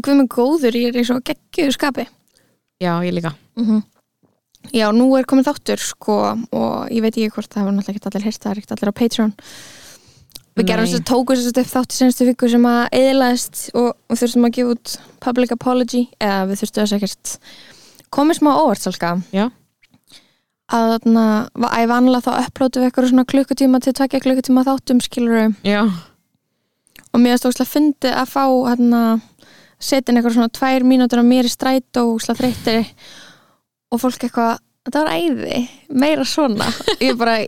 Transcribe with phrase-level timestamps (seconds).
[0.00, 2.06] Guð með góður, ég er í svo geggjöðu skapi.
[2.82, 3.34] Já, ég líka
[4.72, 6.16] Já, nú er komið þáttur, sko,
[6.54, 8.90] og ég veit ekki hvort það var náttúrulega ekki allir hýrt, það er ekki allir
[8.94, 9.32] á Patreon.
[10.54, 13.62] Við gerum þess að tóku þess að upp þátt í senstu viku sem að eðilaðist
[13.74, 17.34] og, og þurftum að gefa út public apology, eða við þurftum þess ekkert
[18.12, 19.12] komið smá óvart, salka.
[19.34, 19.48] Já.
[20.72, 21.26] Að þarna,
[21.58, 25.82] va- æ, vanlega þá upplótu við eitthvað svona klukkutíma til tvekja klukkutíma þáttum, skilur Já,
[27.12, 29.02] og mér finnst óslega fyndið að fá hérna,
[29.82, 32.86] setja inn eitthvað svona tvær mínútur á mér í stræt og óslega þreyttir
[33.92, 36.68] og fólk eitthvað þetta var æði, meira svona.
[37.04, 37.38] Ég bara,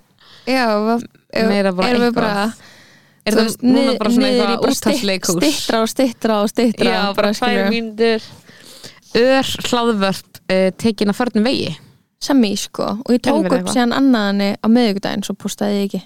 [0.46, 1.00] já bara
[1.34, 2.48] erum við bara
[3.24, 7.32] er það núna bara svona eitthvað bara úttalsleikús stittra og stittra og stittra Já, bara
[7.36, 8.26] tvær mínútur.
[9.14, 11.70] Ör hlaðvörp uh, tekin að förnum vegi.
[12.24, 12.88] Sem í sko.
[13.04, 16.02] Og ég tók upp síðan annaðinni á miðvikudaginn svo postaði ég ekki.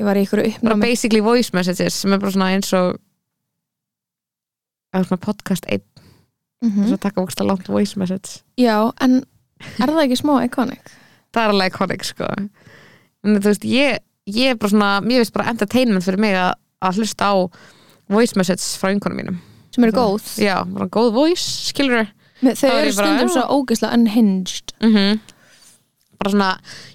[0.00, 2.96] Ég var í ykkur bara uppnámi basically voice messages sem er bara svona eins og
[5.08, 5.84] svona podcast einn.
[6.62, 6.84] Mhm.
[6.84, 8.42] þess að taka ógsta langt voice message.
[8.60, 9.24] Já, en
[9.80, 10.92] er það ekki smá iconic?
[11.32, 12.28] það er alveg iconic sko.
[13.24, 16.52] En þú veist, ég, ég er bara svona mér veist bara entertainment fyrir mig að,
[16.84, 17.34] að hlusta á
[18.12, 19.38] voice message frá einhvernum mínum.
[19.72, 20.26] Sem eru góð?
[20.42, 22.10] Já, bara góð voice, skilur
[22.42, 24.74] þau er eru stundum svo ógeðslega unhinged.
[24.84, 25.22] Mm
[26.22, 26.50] bara svona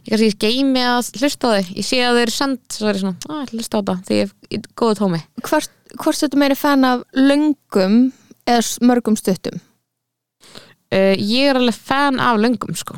[0.08, 1.72] ég kannski ég geimi að hlusta á þau.
[1.76, 4.20] Ég sé að þau eru send, svo er ég svona að hlusta á þetta því
[4.20, 5.22] ég er í góðu tómi.
[5.44, 7.99] Hvort, hvort þetta meiri fan af löngum
[8.47, 9.59] eða mörgum stuttum?
[10.88, 12.97] Uh, ég er alveg fan af löngum sko.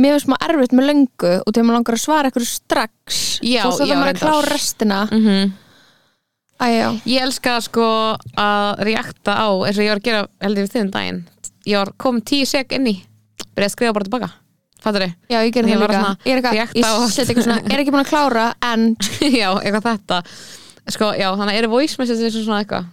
[0.00, 3.18] Mér finnst maður erfitt með löngu og þegar maður langar að svara eitthvað strax.
[3.44, 5.02] Já, svo það maður að klára restina.
[5.10, 5.58] Mm
[6.60, 7.84] Æjá, ég elska sko
[8.36, 11.20] að reakta á eins og ég var að gera heldur við þiðum daginn.
[11.64, 12.92] Ég var komin tíu sek inn í
[13.54, 14.28] byrjaði að skrifa bara tilbaka.
[14.80, 15.14] Fattur þið?
[15.28, 16.10] já ég gerði það líka.
[16.24, 16.40] ég er
[17.72, 18.86] er ekki búin að klára en
[19.40, 20.20] já, eitthvað þetta
[20.94, 22.90] sko, já, þannig eru voice messages eins og svona eitthvað?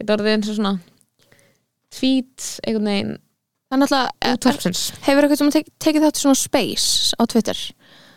[0.00, 0.74] Getur orðið eins og svona
[1.94, 3.14] tweet, einhvern veginn?
[3.72, 7.60] Er náttúrulega útvarpsins hefur eitthvað sem tek, tekið þátt svona space á Twitter?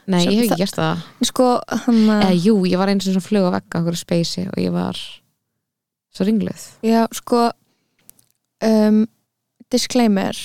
[0.08, 1.06] Nei, Sem ég hef ekki gert það.
[1.28, 1.48] Sko,
[1.84, 4.72] hann eða jú, ég var eins og svona flug á vegga okkur speysi og ég
[4.76, 5.00] var
[6.16, 6.64] svo ringluð.
[6.86, 7.42] Já, sko
[8.64, 9.02] um,
[9.74, 10.38] disclaimer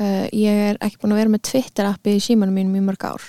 [0.00, 3.04] uh, ég er ekki búin að vera með Twitter appi í símanum mínum í mörg
[3.10, 3.26] ár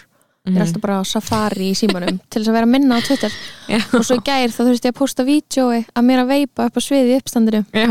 [0.50, 3.02] ég er alltaf bara á Safari í símanum til þess að vera að minna á
[3.06, 3.38] Twitter.
[3.72, 6.68] Já, og svo í gær þá þurfti ég að posta vídjói að mér að veipa
[6.68, 7.64] upp á sviði í uppstandinu.
[7.72, 7.88] Já,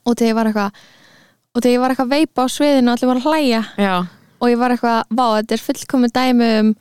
[0.00, 0.80] og þegar ég var eitthvað
[1.50, 3.64] og þegar ég var eitthvað að veipa á sviðinu og allir var að hlæja.
[3.76, 3.94] Já,
[4.40, 6.72] og ég var eitthvað, vá, þetta er fullkomið dæmi um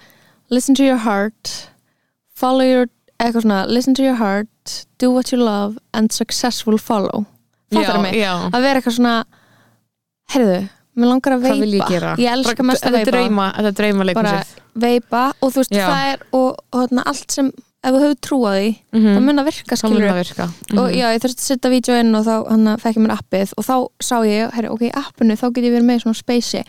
[0.49, 1.57] listen to your heart
[2.39, 2.87] follow your,
[3.19, 7.25] eitthvað svona listen to your heart, do what you love and successful follow.
[7.73, 9.15] Fattar mig, að vera eitthvað svona
[10.33, 10.61] heyrðu,
[10.97, 11.89] mér langar að veipa.
[11.89, 13.05] ég ég elska Bara- mest að veipa.
[13.05, 15.87] þetta er drauma bara leikusið veipa og þú veist, Já.
[15.89, 17.51] það er og, og þarna, allt sem,
[17.83, 20.19] ef þú hefur trú á því mm það mun að virka, þá mun skilur það
[20.23, 20.43] virka.
[20.79, 20.95] Og Mhm.
[20.99, 23.63] já, ég þurfti að setja vídeo inn og þá hann fekk ég mér appið og
[23.65, 26.63] þá sá ég, herri, ok, í appinu þá get ég verið með í svona spacey.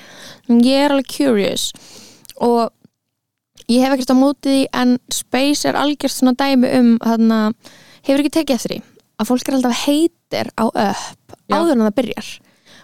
[0.48, 1.72] En ég er alveg curious
[2.40, 2.70] og
[3.68, 7.52] ég hef ekkert á móti því en space er algjört svona dæmi um þarna,
[8.06, 8.82] hefur ekki tekið eftir því
[9.20, 12.30] að fólk er alltaf heitir á upp áður en það byrjar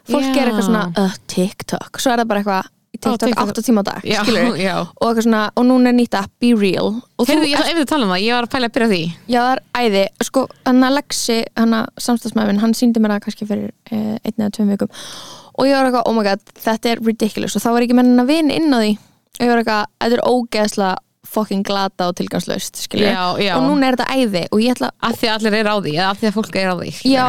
[0.08, 0.40] fólk Já.
[0.42, 2.00] er eitthvað svona, uh, TikTok.
[2.02, 3.50] Svo er það bara eitthvað, TikTok, TikTok.
[3.52, 4.74] 8 tíma á dag já, skilur já.
[4.80, 6.92] Og eitthvað svona, og núna er nýtt app, Be Real.
[7.18, 8.88] Og Heyrðu, þú ég ætla að tala um það, ég var að pæla að byrja
[8.92, 9.00] því.
[9.28, 13.26] Já, það er æði, sko, hann að Lexi hann að samstagsmæðin, hann síndi mér það
[13.26, 15.02] kannski fyrir eh, einn eða tveim vikum.
[15.56, 17.56] Og ég var eitthvað, oh my god, þetta er ridiculous.
[17.56, 18.94] Og þá var ekki mennin að vinna inn á því.
[19.36, 20.94] Og ég var eitthvað, þetta er ógeðslega
[21.26, 22.16] fucking glata og
[23.42, 23.52] já.
[23.56, 24.42] og núna er þetta æði
[24.72, 26.90] ætla að því að allir er á því, að því að fólk er á því.
[27.12, 27.26] Já,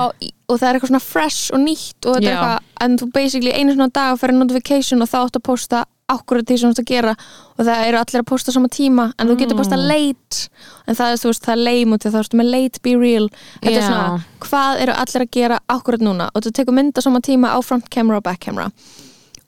[0.47, 2.37] og það er eitthvað svona fresh og nýtt og þetta er Já.
[2.37, 6.45] eitthvað, en þú basically einu svona dag fyrir notification og þá áttu að posta akkurat
[6.47, 7.13] því sem þú ert að gera
[7.57, 9.87] og það eru allir að posta sama tíma en þú getur posta Mm.
[9.91, 10.47] late
[10.87, 13.27] en það er, þú veist, það er lame og þá ertu með late be real
[13.59, 13.87] þetta er Já.
[13.89, 17.51] svona, hvað eru allir að gera akkurat núna og þú tekur mynd á sama tíma
[17.51, 18.71] á front camera og back camera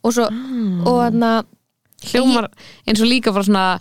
[0.03, 0.83] og svo, Mm.
[0.85, 1.43] og þarna
[2.11, 2.47] hljómar
[2.87, 3.79] eins og líka bara svona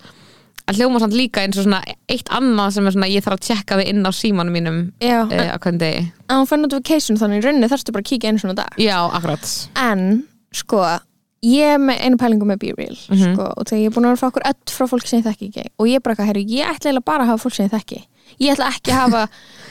[0.69, 1.81] að hljómar samt líka eins og svona
[2.13, 5.19] eitt annað sem er svona ég þarf að tjekka þið inn á símanum mínum já,
[5.25, 6.03] uh, en á hvernig degi.
[6.29, 8.75] Að hún fær notification þannig í rauninni þarfstu bara að kíkja einu svona dag.
[8.79, 9.47] Já, akkurat.
[9.77, 10.83] En sko
[11.47, 13.35] ég er með einu pælingu með Be Real Mhm.
[13.35, 15.21] sko, og þegar ég er búin að vera að fá okkur öll frá fólk sem
[15.23, 15.65] ég þekki ekki.
[15.79, 17.73] Og ég er bara eitthvað, herru, ég ætla eiginlega bara að hafa fólk sem ég
[17.79, 18.01] þekki.
[18.41, 19.23] Ég ætla ekki að hafa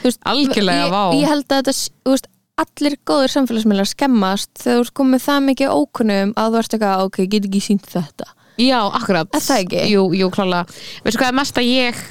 [0.02, 1.02] þú veist, Algjörlega, ég, vá.
[1.14, 2.26] ég held að þetta, s- þú veist,
[2.58, 7.04] allir góður samfélagsmiðlar skemmast þegar þú ert komið það mikið ókunnum að þú ert eitthvað,
[7.06, 8.26] ok, ég get ekki sínt þetta
[8.58, 9.28] Já, akkurat.
[9.34, 9.82] Er það ekki?
[9.92, 10.64] Jú, jú, klála
[11.04, 12.04] Veistu hvað er mesta ég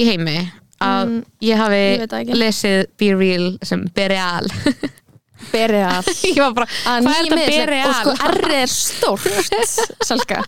[0.00, 0.38] í heimi?
[0.82, 2.38] Að Mm, ég hafi ég veit það ekki.
[2.40, 4.48] lesið Be Real sem Bereal.
[5.52, 6.02] Bereal.
[6.34, 7.88] Ég var bara, að hvað er þetta nýmiðlega Bereal?
[7.90, 9.28] og sko R er stórt
[10.08, 10.40] Salka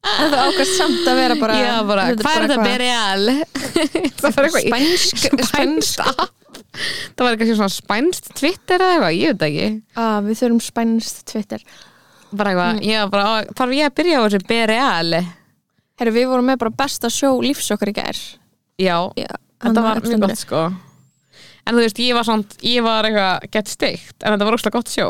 [0.00, 3.24] en það ákvæmst samt að vera bara Já, bara, hvað er þetta Bereal?
[4.20, 6.30] Það var eitthvað spænsk, spænst spænsk app.
[7.12, 9.68] Það var eitthvað svona spænst Twitter eða eitthvað, ég veit það ekki.
[10.06, 11.64] Að við þurfum spænst Twitter
[12.36, 12.84] bara eitthvað, Mm.
[12.86, 15.12] ég var bara, þarf ég að byrja á þessu Bereal
[16.00, 18.16] Herru, við vorum með bara besta sjó lífs okkar í gær.
[18.80, 19.26] Já, Já,
[19.60, 20.60] þetta var mjög gott sko.
[21.66, 24.72] En þú veist, ég var samt, ég var eitthvað gett steikt, en þetta var óslega
[24.78, 25.08] gott sjó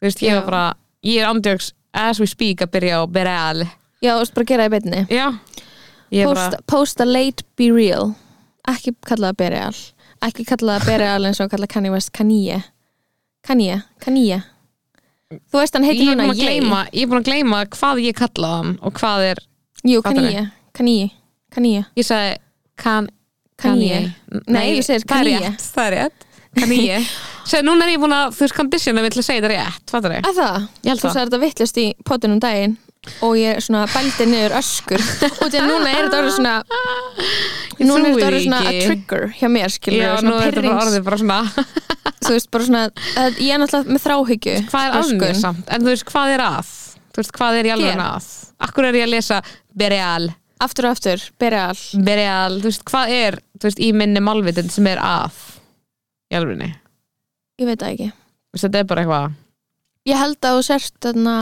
[0.00, 0.40] þú veist, ég Já.
[0.40, 3.64] var bara ég er andjóks, as we speak að byrja á Bereal
[4.00, 5.06] Já, þú veist bara gera það í beinni.
[5.10, 5.26] Já,
[6.24, 8.14] post, bara post a late be real.
[8.68, 9.74] Ekki kalla það Bereal
[10.22, 12.62] ekki kalla það Bereal eins og kalla Kanye West Kanye.
[13.42, 14.42] Kanye, Kanye
[15.30, 16.42] þú veist hann ég heitir núna Ye.
[16.42, 19.42] gleyma ég er búin að gleyma hvað ég kallaði hann og hvað er,
[19.86, 20.42] Jú, Fattar Kanye,
[20.76, 21.10] Kanye.
[21.54, 22.34] Kanye, ég sagði
[22.80, 23.06] kan,
[23.60, 24.00] Kanye.
[24.50, 26.26] Nei, þú segir það er rétt, það er rétt.
[26.60, 26.98] Kanye,
[27.50, 29.90] segði, núna er ég búin að þú veist, kondisjona við til að segja þetta rétt,
[29.94, 30.68] fattar ég að það?
[30.82, 31.14] Ég held þú það.
[31.16, 32.76] sagði þetta vittlust í pottinum daginn
[33.24, 35.02] og ég svona bældi niður öskur.
[35.40, 36.54] Og því að núna er þetta orðið svona
[37.80, 41.38] Ég núna er þetta orðið svona a trigger hjá mér skilur já, svona er svona
[42.26, 42.82] þú veist bara svona
[43.22, 46.44] að ég er náttúrulega með þráhyggju hvað er mér samt, en þú veist hvað er
[46.44, 46.74] að?
[47.10, 48.30] Þú veist hvað er í alveg að?
[48.68, 49.42] Akkur er ég að lesa
[49.80, 50.30] Bereal?
[50.60, 51.78] Aftur og aftur, Bereal.
[52.04, 55.40] Bereal, þú veist hvað er þú veist, í minni málvitund sem er að
[56.30, 56.74] í alvegni,
[57.58, 58.10] ég veit það ekki.
[58.60, 59.38] Þetta er bara eitthvað
[60.08, 61.34] ég held að þú sért þarna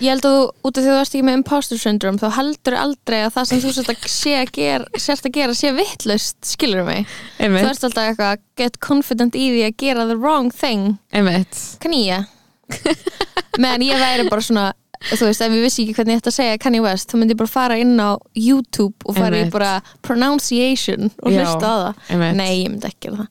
[0.00, 2.26] ég held að þú, út af því að þú ert ekki með imposter syndrome þá
[2.36, 5.72] heldur aldrei að það sem þú sért að, sé að gera, sért að gera sé
[5.76, 7.04] vittlust, skilur mig?
[7.36, 10.96] Þú einmitt, ert alltaf eitthvað get confident í því að gera the wrong thing.
[11.16, 11.60] Einmitt.
[11.82, 12.24] Kanye
[13.62, 14.66] meðan ég væri bara svona
[15.06, 17.36] þú veist, ef ég vissi ekki hvernig ég ætti að segja Kanye West þá myndi
[17.36, 19.54] ég bara fara inn á YouTube og fara í Einmitt.
[19.54, 19.70] bara
[20.06, 22.02] pronunciation og hlusta á það.
[22.10, 22.38] einmitt.
[22.40, 23.28] nei, ég myndi ekki það.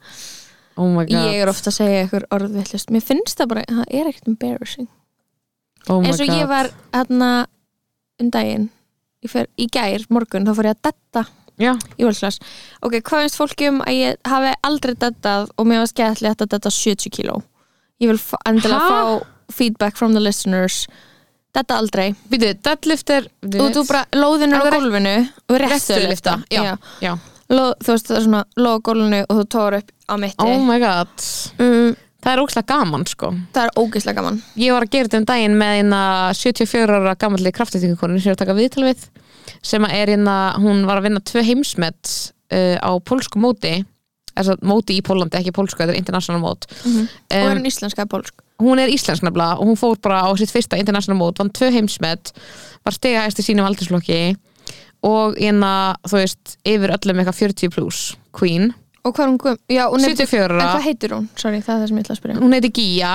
[0.76, 3.98] Oh my god, ég er ofta að segja ykkur orðvillust mér finnst það bara, það
[4.00, 4.90] er ekkert embarrassing
[5.90, 6.38] oh eins og god.
[6.38, 7.32] ég var hérna
[8.22, 8.70] um daginn
[9.26, 11.26] ég fer, í gær, morgun, þá fór ég að detta
[11.62, 12.40] já, í völslas
[12.82, 16.56] ok, hvað finnst fólki um að ég hafi aldrei dettað og mér var skemmtilegt að
[16.56, 17.42] detta 70 kíló?
[18.04, 20.86] Ég vil endilega fá feedback from the listeners.
[21.56, 22.10] Detta aldrei.
[22.28, 25.16] Býtu, deadlift er lóðin er á gólfinu
[25.48, 27.16] og.
[27.54, 30.44] Ló, þú veist það er svona lóð á gólfinu og þú tóður upp á mitti.
[30.44, 31.14] Oh my god.
[31.62, 33.32] Mm, það er ókslega gaman sko.
[33.56, 34.42] Það er ógeðslega gaman.
[34.60, 36.04] Ég var að gera þetta um daginn með eina
[36.42, 39.10] 74 ára gammalli kraftistingukonin sem ég er að taka viðtal við
[39.66, 42.16] sem er eina, hún var að vinna tvö heimsmet
[42.54, 43.78] uh, á pólsku móti
[44.36, 46.66] þess að móti í Pólandi, ekki pólsku, þetta er international mót.
[46.84, 46.98] Og
[47.32, 48.42] er um, hann íslenska eða pólsk?
[48.62, 51.72] hún er íslensk nefnilega og hún fór bara á sitt fyrsta international mót, vann tvö
[51.76, 52.32] heimsmet
[52.86, 54.20] var stegahæst í sínum aldursflokki
[55.06, 58.02] og eina, þú veist yfir öllum eitthvað 40 plus
[58.36, 58.72] queen,
[59.06, 60.72] og hvað hún guð, já, hún er 74 en ára.
[60.74, 62.40] Hvað heitir hún, sorry, það er það sem ég ætla að spyrja.
[62.42, 63.14] Hún heiti Gía.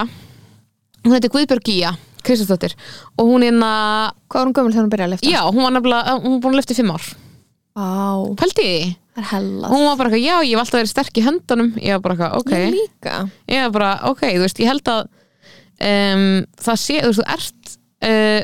[1.05, 1.91] Hún heiti Guðbjörg Gía
[2.21, 2.75] Kristofsdóttir
[3.17, 5.73] og hún er hvað er hún gömul þegar hún byrjaði að lifta Já, hún var
[5.77, 7.07] nefnilega, hún var búin að lyfta í fimm ár.
[7.81, 7.87] Á,
[8.41, 8.97] Pældi í því?
[9.15, 9.71] það er hella.
[9.71, 11.71] Hún var bara eitthvað, já, ég hef alltaf verið sterk í höndunum.
[11.81, 12.53] Ég var bara eitthvað, ok.
[12.55, 13.17] Ég líka.
[13.51, 15.03] Ég var bara, ok, þú veist, ég held að
[15.91, 16.27] um,
[16.67, 17.75] það sé, þú veist, þú ert
[18.11, 18.41] uh,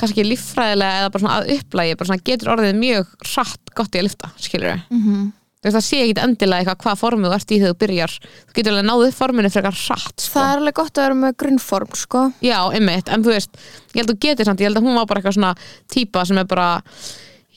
[0.00, 4.00] kannski líffræðilega eða bara svona að upplægi bara svona getur orðið mjög hratt gott í
[4.00, 5.30] að lyfta, skilur við mm -hmm.
[5.68, 8.72] það sé ekki endilega eitthvað hvað formið þú ert í þegar þú byrjar þú getur
[8.72, 10.34] alveg náðið forminu frekar hratt sko.
[10.34, 12.26] það er alveg gott að vera með grunnform sko.
[12.40, 13.50] Já, einmitt, en þú veist
[13.94, 15.54] ég held að þú getur samt, ég held að hún var bara eitthvað svona
[15.88, 16.82] típa sem er bara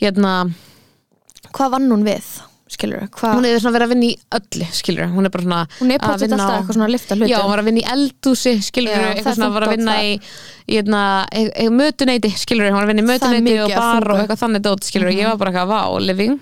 [0.01, 0.51] hérna,
[1.51, 2.27] hvað vann hún við
[2.73, 5.61] skilur hvað, hún er svona verið að vinna í öllu skilur, hún er bara svona
[5.79, 7.31] hún er að potið vinna alltaf á- eitthvað svona að lifta hlutum.
[7.33, 9.95] Já, hún var að vinna í eldúsi, skilur Já, eitthvað svona var að dót vinna
[9.97, 10.03] þar.
[10.03, 10.13] í,
[10.67, 14.21] í hérna, e, e, mötuneyti, skilur hún var að vinna í mötuneyti og bar og
[14.23, 16.39] eitthvað þannig dót, skilur ég var bara eitthvað, vá, living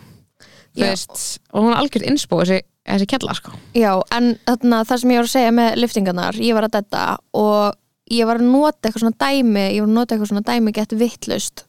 [0.71, 3.51] þú veist, og hún er algjört innspó þessi, þessi kella, sko.
[3.75, 7.01] Já, en þarna, það sem ég var að segja með liftingarnar ég var að detta
[7.35, 7.75] og
[8.11, 10.95] ég var að nota eitthvað svona dæmi ég var að nota eitthvað svona dæmi gett
[10.99, 11.65] vittlust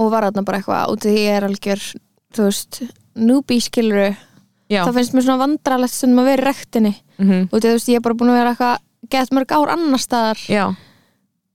[0.00, 1.84] og var þarna bara eitthvað út af því ég er algjör,
[2.36, 2.80] þú veist
[3.16, 4.16] newbie skiluru,
[4.70, 7.96] Já, þá finnst mér svona vandralegt að vera í rektinni mm og þú veist, ég
[7.98, 8.78] er bara búin að vera eitthvað
[9.10, 10.38] gett mörg ár annar staðar.
[10.48, 10.64] Já,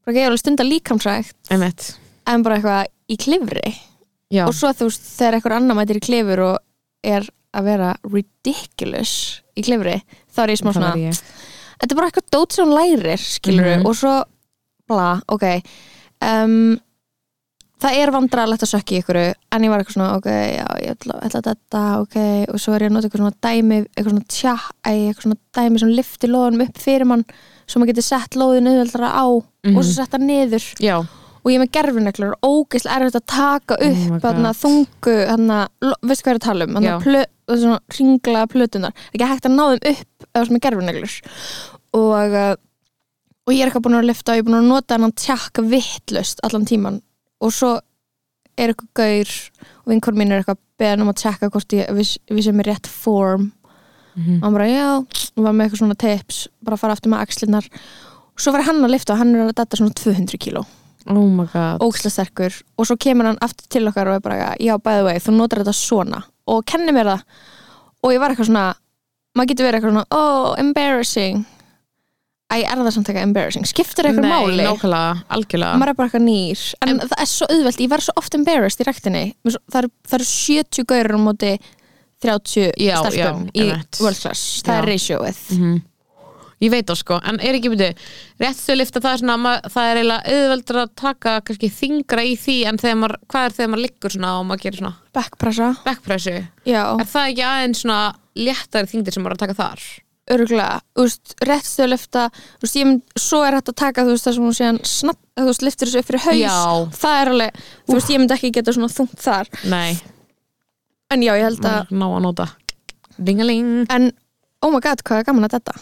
[0.05, 1.35] bara er alveg stund að líkamsrækt.
[1.50, 1.95] Einmitt.
[2.27, 3.75] En bara eitthvað í klifri.
[4.33, 6.57] Já, og svo þú veist, þegar eitthvað annar mætir í klifur og
[7.05, 10.00] er að vera ridiculous í klifri
[10.35, 11.19] þá er ég smá svona, ég.
[11.79, 13.85] Þetta er bara eitthvað dót sem hún lærir skilur Mhm.
[13.85, 14.24] og svo,
[14.88, 15.62] bla, ok.
[16.21, 16.79] Um,
[17.84, 20.94] það er vandrarlegt að sökja í ykkur en ég var eitthvað svona, ok, já, ég
[20.96, 22.17] ætla, ætla þetta, ok,
[22.53, 24.55] og svo er ég að nota eitthvað svona dæmi, eitthvað svona tja,
[24.91, 27.27] eitthvað svona dæmi sem lifti lóðunum upp fyrir mann
[27.65, 30.67] svo maður getur sett lóðinu auðveldara á og svo sett það niður.
[30.84, 30.98] Já,
[31.46, 34.60] og ég er með gerfineglur og ógeðslega erfitt að taka Oh upp þarna, God.
[34.63, 35.58] þungu þarna,
[36.01, 36.77] veistu hvað ég er að tala um?
[36.79, 41.17] Þarna, plö, svona ringlaða plötunar ekki hægt að ná þeim upp eða sem er gerfineglur
[42.00, 42.55] og, uh,
[43.46, 45.62] og ég er eitthvað búin að lifta og ég er búin að nota hann tjakk
[45.70, 47.01] vittlust allan tíman
[47.41, 47.75] og svo
[48.55, 49.33] er eitthvað gaur
[49.83, 52.71] og vinkur mín er eitthvað beðan um að tjekka hvort ég viss, viss er með
[52.71, 53.51] rétt form.
[54.15, 54.37] Mhm.
[54.39, 57.65] og hann bara já og var með eitthvað svona tips bara fara aftur með axlinnar
[57.67, 60.65] og svo var hann að lifta og hann er að detta svona 200 kíló.
[61.07, 62.53] Oh óksla sterkur.
[62.77, 65.35] Og svo kemur hann aftur til okkar og er bara, já, by the way, þú
[65.35, 66.23] notar þetta svona.
[66.47, 67.21] Og kenni mér það.
[68.03, 68.65] Og ég var eitthvað svona,
[69.37, 71.45] maður getur verið eitthvað svona oh, embarrassing
[72.55, 73.65] Æ, er það samt eitthvað embarrassing?
[73.67, 74.63] Skiptir eitthvað Nei, máli?
[74.63, 75.79] nákvæmlega, algjörlega.
[75.81, 76.62] Maður er bara eitthvað nýr.
[76.88, 79.81] En, það er svo auðvelt, ég verð svo oft embarrassed í rektinni Mér svo- það
[79.83, 81.51] eru, það eru 70 gaurar á móti
[82.24, 84.00] 30 Já, stelpum já, í einmitt.
[84.01, 84.45] world class.
[84.63, 84.79] Það Já.
[84.79, 85.41] er ratioið.
[85.59, 85.81] Mhm.
[86.63, 87.89] Ég veit það sko, en er ekki byrju
[88.39, 92.38] réttu lifta það er svona ma- það er eiginlega auðveldur að taka kannski þingra í
[92.39, 94.93] því en þegar maður, hvað er þegar maður liggur svona og maður gerir svona?
[95.13, 96.47] Backpressa, backpressu.
[96.65, 99.83] Já, er það ekki aðeins svona léttari þingdir sem maður er að taka þar
[100.32, 102.29] örgulega úst, réttstöðlifta,
[102.63, 105.20] úst, ég mynd svo er hægt að taka, þú veist, það sem hún síðan snapp,
[105.38, 106.39] þú veist, liftir þessu upp fyrir haus.
[106.41, 106.60] Já.
[107.01, 110.00] það er alveg, þú veist, ég myndi ekki geta svona þungt þar, Nei,
[111.13, 112.48] en já, ég held að ná að nota.
[113.15, 113.86] Dingaling.
[113.94, 114.10] En,
[114.65, 115.77] oh my god, hvað er gaman að þetta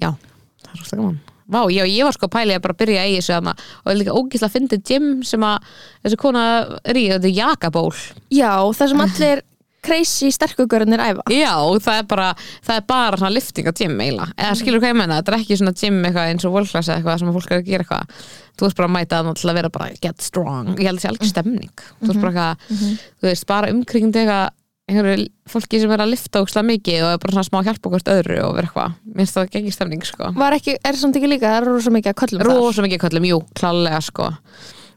[0.00, 0.14] Já,
[0.62, 1.18] það er rosa gaman.
[1.50, 3.54] Vá, já, ég var sko að pæli að bara byrja í þessu þarna.
[3.82, 5.64] Og er líka ógísla að fyndi gym sem að
[6.04, 6.42] þessi kona
[6.86, 7.88] er í, þetta er jakaból.
[8.30, 9.42] Já, það sem allir
[9.86, 11.24] crazy sterkugörnir æfa.
[11.32, 12.28] Já, það er bara,
[12.66, 15.38] það er bara svona lifting á gym eiginlega, eða skilur hvað ég menna þetta er
[15.40, 18.22] ekki svona gym eitthvað eins og eða eitthvað sem að fólk er að gera eitthvað.
[18.60, 20.72] Þú veist bara að mæta þannig til að vera bara get strong.
[20.76, 21.84] Ég held að sé alveg stemning.
[22.00, 24.48] Þú veist bara eitthvað, þú veist, bara umkringd eitthvað
[24.90, 27.90] einhverju fólki sem er að lifta ógslag mikið og er bara svona smá að hjálpa
[27.90, 30.30] okkur öðru og vera eitthvað, mér finnst það gengi stemning sko.
[30.50, 33.38] Ekki, er samt ekki líka, það eru rosa mikið að köllum rosa mikið köllum, jú,
[33.58, 34.30] klálega sko.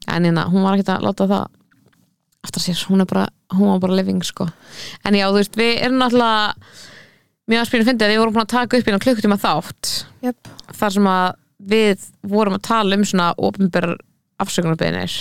[0.09, 1.45] En hérna, hún var ekkert að láta það
[2.43, 4.49] aftur sér, hún er bara hún var bara living sko.
[5.05, 6.55] En já, þú veist, við erum náttúrulega
[7.51, 9.91] mjög að spila fyndið að við vorum búin að taka upp innan klukkutíma þátt.
[10.23, 10.51] Jöp.
[10.79, 11.27] þar sem að
[11.73, 13.89] við vorum að tala um svona ofinber
[14.43, 15.17] afsökunarbeginir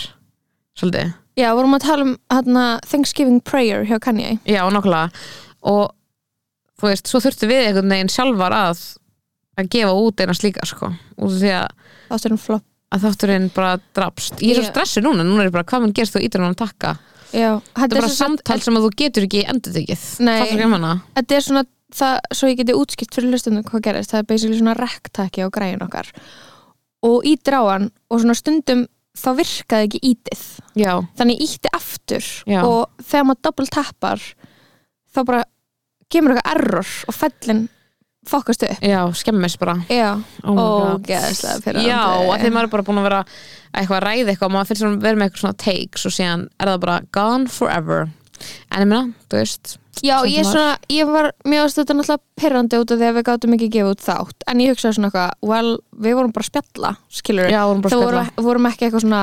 [0.79, 4.39] svolítið, já, vorum að tala um hana, Thanksgiving prayer hjá Kanye.
[4.49, 5.13] Já, nákvæmlega.
[5.69, 5.93] Og
[6.81, 8.83] þú veist, svo þurftu við einhvern veginn sjálfar að
[9.61, 10.91] að gefa út eina slíka sko.
[11.21, 11.69] Út af því að
[12.09, 14.43] þátturinn flop að þátturinn bara drapst.
[14.45, 14.73] Ég er svo Já.
[14.75, 16.97] stressu núna, núna er ég bara hvað mun gerst þú ítur hann að takka
[17.33, 20.03] já, þetta er bara samtal sem að þú getur ekki endur tekið
[21.17, 21.65] þetta er svona
[21.97, 25.49] það, svo ég geti útskipt fyrir hlustundum hvað gerist, það er basically svona rektaki á
[25.53, 26.11] græin okkar.
[27.03, 28.87] Og ítir á hann og svona stundum
[29.19, 30.45] þá virkaði ekki ítið.
[30.79, 32.61] Já, þannig ítti aftur Já.
[32.65, 34.25] og þegar maður double tappar
[35.13, 35.43] þá bara
[36.13, 37.67] kemur eitthvað error og fellin
[38.29, 38.83] fokast upp.
[38.85, 39.77] Já, skemmist bara.
[39.91, 40.15] Já,
[40.45, 40.63] oh
[40.97, 41.89] ógeðslega pirrandi.
[41.89, 43.21] já, að því maður er bara búin að vera
[43.73, 46.49] eitthvað að ræða eitthvað og maður finnst svona vera með eitthvað svona takes og síðan
[46.59, 48.11] er það bara gone forever.
[48.71, 50.53] En ég meina, þú veist Já, Samt ég, var.
[50.53, 53.67] svona, ég var mjög aðstöð þetta náttúrulega pirrandi út af því að við gátum ekki
[53.69, 54.47] að gefa út þátt.
[54.49, 55.73] En ég hugsaði svona eitthvað, well,
[56.07, 58.25] við vorum bara að spjalla skilur já, vorum það spjalla.
[58.49, 59.21] vorum ekki eitthvað svona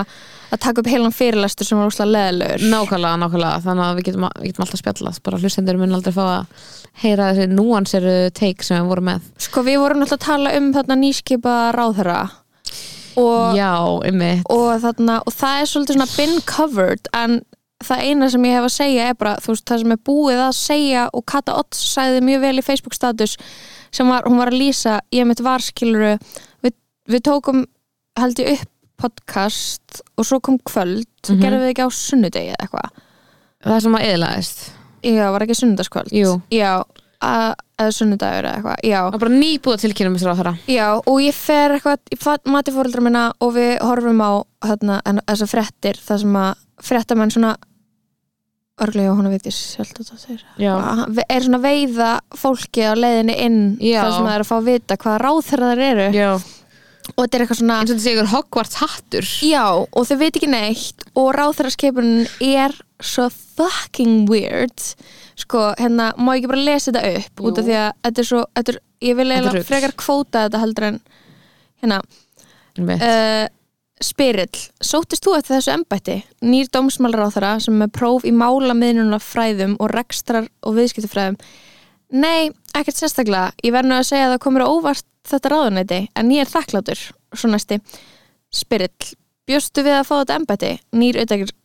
[0.49, 4.27] að taka upp heilan fyrirlestur sem var úslega leðilegur nákvæmlega, nákvæmlega, þannig að við getum,
[4.39, 5.19] við getum alltaf spjallað.
[5.25, 6.67] Bara hlustendur mun aldrei fá að
[7.03, 9.27] heyra þessi núanseru take sem við vorum með.
[9.41, 12.19] Sko, við vorum náttúrulega að tala um þarna nýskipa ráðherra.
[13.19, 13.73] Og, já,
[14.07, 17.39] ymmið og, þarna, og það er svolítið svona been covered en
[17.85, 20.41] það eina sem ég hef að segja er bara, þú veist, það sem er búið
[20.43, 23.37] að segja og Kata Otts sagði mjög vel í Facebook status
[23.95, 26.17] sem var, hún var að lýsa ég mitt var skiluru
[26.65, 26.73] við,
[27.09, 27.63] við tókum,
[28.19, 28.67] held ég upp
[28.99, 31.39] podcast og svo kom kvöld Mhm.
[31.41, 32.89] gerðum við ekki á sunnudegi eða eitthvað?
[33.63, 34.59] Það sem að eðlaðist
[35.03, 36.11] já, var ekki sunnudagskvöld?
[36.11, 36.41] Jú.
[36.51, 36.83] já,
[37.21, 41.17] að, eða sunnudagur eða eitthvað já, það var bara nýbúið tilkynum með þeirra já, og
[41.23, 44.31] ég fer eitthvað ég mati fóreldra minna og við horfum á
[44.67, 47.55] þarna, þessar frettir það sem að frettamenn svona
[48.85, 49.59] örglega hún að veitis
[50.59, 50.71] já,
[51.25, 54.01] er svona veiða fólki á leiðinni inn Já.
[54.03, 56.07] þar sem það er að fá að vita hvaða ráðherra þeir eru.
[56.15, 56.31] Já.
[57.09, 59.29] Og þetta er eitthvað svona eins og þetta sé ykkur Hogwarts hattur.
[59.49, 64.87] Já, og þau veit ekki neitt og ráþæraskipunin er svo fucking weird.
[65.39, 68.29] Sko, hérna, má ég ekki bara lesa þetta upp út af því að þetta er
[68.29, 70.99] svo þetta er, ég vil eiginlega frekar kvóta þetta heldur en
[71.79, 72.01] hérna,
[72.83, 73.45] uh,
[73.99, 76.19] Spyrill, sóttist þú eftir þessu embætti?
[76.45, 81.35] Nýr dómsmálráþara sem er próf í málamiðnuna fræðum og rekstrar og viðskiptufræðum
[82.09, 83.51] Nei, ekkert sérstaklega.
[83.61, 86.49] Ég verð nú að segja að það komur á óvart þetta ráðunæti en ég er
[86.49, 87.01] þakklátur
[87.37, 87.77] svo næsti.
[88.49, 89.11] Spyrill,
[89.49, 91.17] Bjóstu við að fá þetta embætti, nýr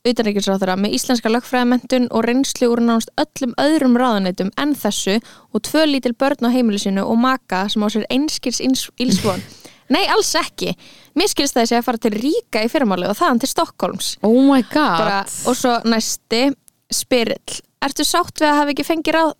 [0.08, 5.18] utanríkisráþara með íslenska lögfræðamentun og reynslu úr nánast öllum öðrum ráðaneytum en þessu
[5.52, 9.44] og tvö lítil börn á heimilisinu og maka sem á sér einskirs ílsvon.
[9.92, 10.72] Nei, alls ekki.
[11.18, 14.10] Mér skilst þessi að fara til Ríka í fyrirmáli og þaðan til Stokkólms.
[14.24, 16.46] Oh my god Bara, og svo næsti,
[16.92, 17.58] spirill.
[17.84, 19.34] Ertu sátt við að hafa ekki fengið ráð,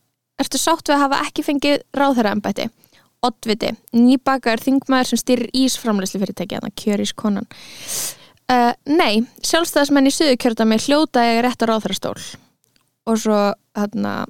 [0.45, 2.69] ertu sátt við að hafa ekki fengið ráðherra embætti?
[3.25, 7.47] Oddviti, nýbakaður þingmaður sem styrir ísframleyslu fyrirtæki, þannig kjörískonan.
[8.53, 12.19] Uh, nei, sjálfstæðismenn í Suðukjörðami hljóta ég rétt á ráðherrastól
[13.09, 13.39] og svo
[13.77, 14.27] hérna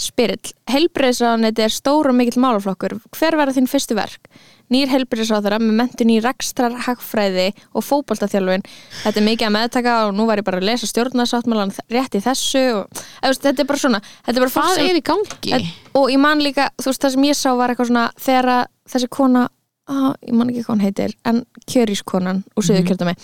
[0.00, 4.28] spirill, heilbreyðsraðaneti er stór og mikill málaflokkur hver verða þín fyrstu verk?
[4.72, 8.64] Nýr heilbreyðsraðara með mentun í rekstrar, hagfræði og fótboltaþjálfin
[9.02, 12.22] þetta er mikið að meðtaka og nú var ég bara að lesa stjórnarsáttmálan rétt í
[12.24, 15.60] þessu og eða, þetta er bara svona er bara Hvað er í gangi?
[15.94, 18.50] og ég man líka, þú veist það sem ég sá var eitthvað svona þegar
[18.94, 19.44] þessi kona
[19.84, 23.14] á, ég man ekki hvað hún heitir en kjörískonan úr Suðukjörðami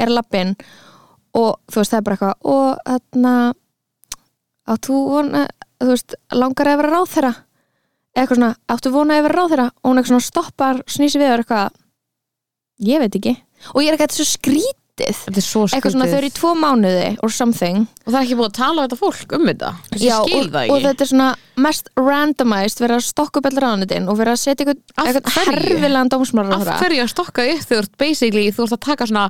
[0.00, 0.56] er lappinn
[1.38, 3.34] og þú veist það er bara eitthvað og þarna
[4.70, 5.44] að þú vona,
[5.78, 7.32] þú veist langar að vera ráð þeirra
[8.16, 11.30] eitthvað svona, áttu vona að vera ráð þeirra og hún eitthvað svona stoppar, snýsi við
[11.30, 11.78] og er eitthvað
[12.90, 13.36] ég veit ekki.
[13.74, 16.48] Og ég er eitthvað svo skrítið Þetta er svo eitthvað svona þau eru í tvo
[16.60, 17.86] mánuði or something.
[18.04, 19.70] Og það er ekki búið að tala við þetta fólk um þetta?
[19.94, 20.82] Þessi skil og, það og ekki.
[20.84, 21.28] þetta er svona
[21.64, 25.38] mest randomized verið að stokka upp allir ráðanitin og verið að setja eitthvað, Af eitthvað
[25.38, 25.56] hverju?
[25.56, 29.24] herfilegan dómsmálar Af hverju að stokka upp þú ert basically þú ert að taka svona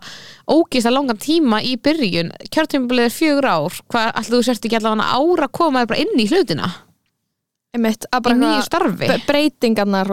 [0.57, 2.35] ógist að langan tíma í byrjun?
[2.51, 3.81] Kjörtímabilið er fjögur ár.
[3.95, 6.73] Hvað ætlaðu þú sért ekki allavega ára að koma þér bara inn í hlutina
[7.77, 9.07] Einmitt, að í bara nýju eitthvað- starfi.
[9.07, 10.09] bre- breytingarnar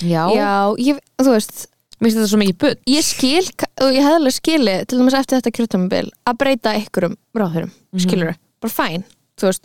[0.00, 1.66] Já, já, ég, þú veist
[2.00, 2.76] mér finnst þetta svo mikið bull.
[2.86, 3.44] ég skil,
[3.82, 8.00] og ég hefði alveg skilið til dæmis eftir þetta kjörtamabil að breyta einhverjum ráðurum, Mhm.
[8.00, 9.04] skilur bara fæn,
[9.36, 9.62] þú veist.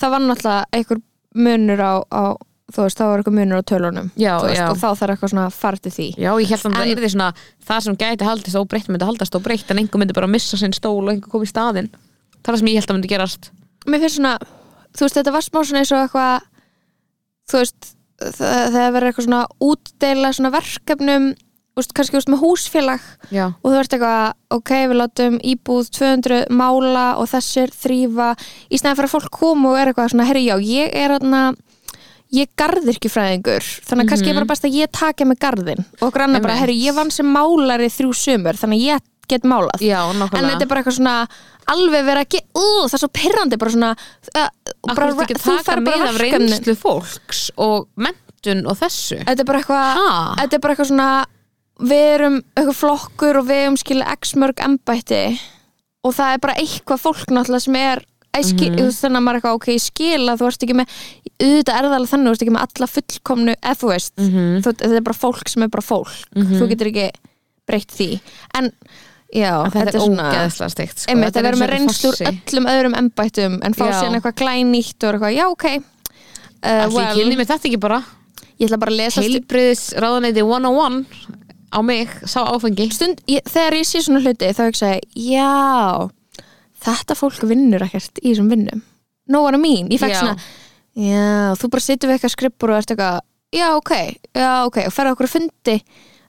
[0.00, 1.02] Það var náttúrulega einhver
[1.36, 2.36] munur á, á
[2.72, 5.50] þú veist, það var einhver munur á tölunum Já, veist, og þá þarf eitthvað svona
[5.78, 6.16] til því.
[6.18, 9.32] Já, ég held að það er því svona það sem gæti haldist óbreytt myndi haldast
[9.38, 11.90] óbreytt en einhver myndi bara missa sinn stól og einhver kom í staðinn.
[12.42, 13.50] Það er það sem ég held að myndi gerast.
[13.86, 14.38] Mér finnst svona,
[14.96, 16.40] þú veist, þetta var smá svona eins og eitthvað
[17.50, 21.28] þú veist, það, verður eitthvað svona útdeila svona verkefnum
[21.76, 26.42] veist, kannski veist með húsfélag Já, og þú ert eitthvað, ok, við látum íbúð 200
[26.56, 28.32] mála og þessir þrýfa,
[28.70, 31.42] í snæði fyrir að fólk koma og er eitthvað svona, herri, já, ég er aðna
[32.34, 36.08] ég er garðirkjufræðingur þannig að kannski er bara best að ég taka með garðin og
[36.08, 39.80] okkur annar bara, herri, ég vann sem málari þrjú sumur, þannig að ég get málað
[39.84, 41.16] já, en nákvæmlega þetta er bara eitthvað svona
[41.66, 44.48] alveg verið að gera, uh, það er svo pirrandi bara svona uh,
[44.86, 46.54] Akkur bara, er ekki þú taka færð með bara af verkefnin.
[46.56, 50.34] reynslu fólks og mentun og þessu þetta er bara eitthvað Ha?
[50.42, 51.08] þetta er bara eitthvað svona
[51.76, 55.22] við erum eitthvað flokkur og við erum skilja x mörg embætti
[56.06, 58.04] og það er bara eitthvað fólk náttúrulega sem er
[58.36, 58.76] Æ, skil, Mhm.
[58.76, 58.96] mm -hmm.
[59.00, 60.88] þannig að maður er eitthvað ok, ég skil að þú ert ekki með
[61.40, 64.60] auðvitað er það alveg þannig, þú ert ekki með alla fullkomnu eða þú veist, Mhm.
[64.60, 67.10] þú, þetta er bara fólk sem er bara fólk, þú getur ekki
[67.66, 68.20] breytt því,
[68.54, 68.72] en
[69.34, 71.10] já, En þetta, er svona ógeðslega steikt sko.
[71.12, 72.42] einmitt Þetta að er vera með og reynslu úr farsi.
[72.52, 75.66] öllum öðrum embættum en fá síðan eitthvað glænýtt og eitthvað, já ok.
[76.66, 78.02] Uh, well, ég kynni þetta ekki bara.
[78.56, 81.04] Ég ætla bara að lesa heilbriðis ráðaneyti 101
[81.76, 82.86] á mig, sá áfengi.
[82.94, 86.08] Stund, ég, þegar ég sé svona hluti þá hugsa ég, já
[86.86, 88.82] þetta fólk vinnur ekkert í þessum vinnum.
[89.28, 90.36] No what I mean, ég fekk svona
[90.96, 93.18] já, þú bara situr við eitthvað skrippur og ert eitthvað,
[93.56, 93.92] já ok,
[94.38, 95.76] já ok og ferða okkur að fundi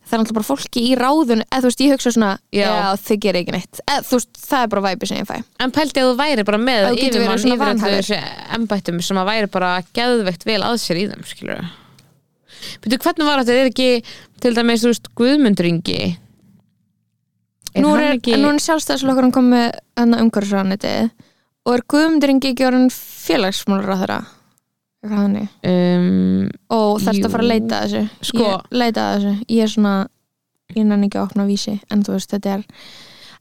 [0.08, 2.88] það er náttúrulega bara fólki í ráðun eða þú veist, ég hugsa svona, já, Já.
[3.08, 3.82] þið gerir ekki neitt.
[3.84, 5.36] Eða þú veist, það er bara væpi sem ég fæ.
[5.66, 7.82] En pældi að þú væri bara með Að þú getur verið yfirmann svona yfir öllu
[7.82, 8.08] vanhæfur.
[8.08, 11.68] þessu embættum sem að væri bara geðveikt vel að sér í þeim skilur
[12.82, 13.90] Byrju, hvernig var þetta, er ekki
[14.42, 16.00] til dæmis, þú veist, Guðmundringi
[17.78, 19.68] nú er, ekki nú er sjálfstæðslokkurinn komið
[20.00, 20.94] hann umhverfisrániti
[21.68, 24.20] og er Guðmundur Ingi ekki orðin félagsmálur á þeirra
[25.72, 28.30] um, og þarfst að fara að leita að þessu?
[28.30, 29.94] Sko- ég leita að þessu, ég er svona
[30.76, 32.66] ég nenni ekki að opna vísi en þú veist, þetta er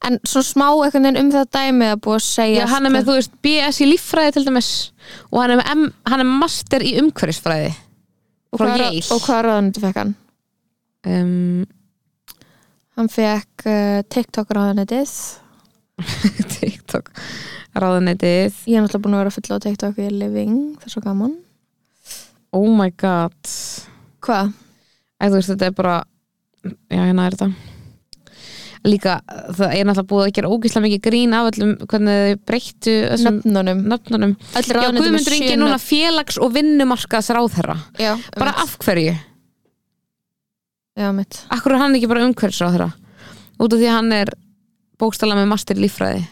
[0.07, 2.94] en svona smá einhvern veginn um það dæmi að búið að segja Já, hann er
[2.94, 4.68] með, þú veist, BS í líffræði til dæmis.
[5.33, 7.72] Og hann er með M, hann er master í umhverfisfræði.
[8.52, 10.12] Og frá hvað, og hvað ráðanandi fekk hann?
[11.07, 11.64] um,
[12.96, 15.12] hann fekk uh, TikTok ráðanetið
[16.57, 17.11] TikTok
[17.76, 21.05] ráðanetið ég er náttúrulega búin að vera fulla á TikTok í Living, það er svo
[21.05, 21.37] gaman
[22.57, 23.37] Oh my god
[24.27, 24.53] hvað?
[25.21, 25.97] Þetta er bara
[26.90, 27.53] já, hérna er þetta
[28.87, 29.16] líka,
[29.57, 32.92] það er náttúrulega búið að gera ógíslega mikið grín af öllum hvernig þau breyttu
[33.25, 34.61] Nöfnunum nöfnunum Já,
[34.95, 35.87] Guðmundur Ingi núna nöfn.
[35.88, 39.16] félags- og vinnumarkaðs ráðherra já, bara af hverju?
[40.97, 42.92] já, mitt Akkur er hann ekki bara umhverfisráðherra?
[43.59, 44.33] Út af því að hann er
[45.01, 46.23] bókstala með master í líffræði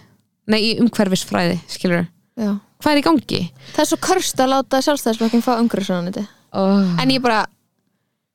[0.46, 2.06] Nei, í umhverfisfræði, skilur
[2.36, 2.54] já.
[2.84, 3.42] Hvað er í gangi?
[3.72, 6.84] það er svo körst að láta sjálfstæðisflokkin fá umhverfisráðaneti Oh.
[7.02, 7.40] en ég bara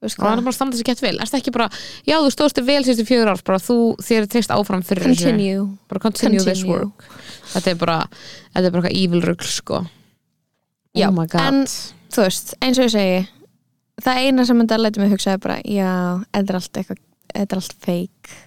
[0.02, 1.14] hann er bara að standa sér gett vel.
[1.20, 1.68] Erstu ekki bara,
[2.08, 5.04] já þú stóðst þér vel síðustu fjögur ár bara þú þér er treyst áfram fyrir
[5.08, 5.66] continue.
[5.92, 6.72] Bara continue, this Continue.
[6.90, 7.06] work.
[7.54, 7.98] Þetta er bara,
[8.56, 9.82] þetta er bara eitthvað evil rugl sko.
[10.96, 11.66] Já, oh en-
[12.10, 13.28] þú veist, eins og ég segi
[14.02, 17.02] það eina sem þetta læti mig hugsa er bara já, þetta er allt eitthvað
[17.36, 18.38] þetta er allt fake,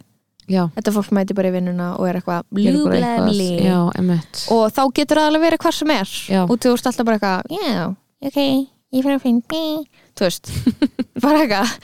[0.50, 5.20] já, þetta fólk mæti bara í vinnuna og er eitthvað eitthvað- emmett og þá getur
[5.22, 6.08] það alveg verið hvar sem er.
[6.28, 6.42] Já.
[6.48, 7.86] og þú veist alltaf bara eitthvað já,
[8.26, 8.40] ok,
[8.92, 9.62] ég fyrir að finna
[10.12, 10.52] þú veist,
[11.24, 11.78] bara eitthvað.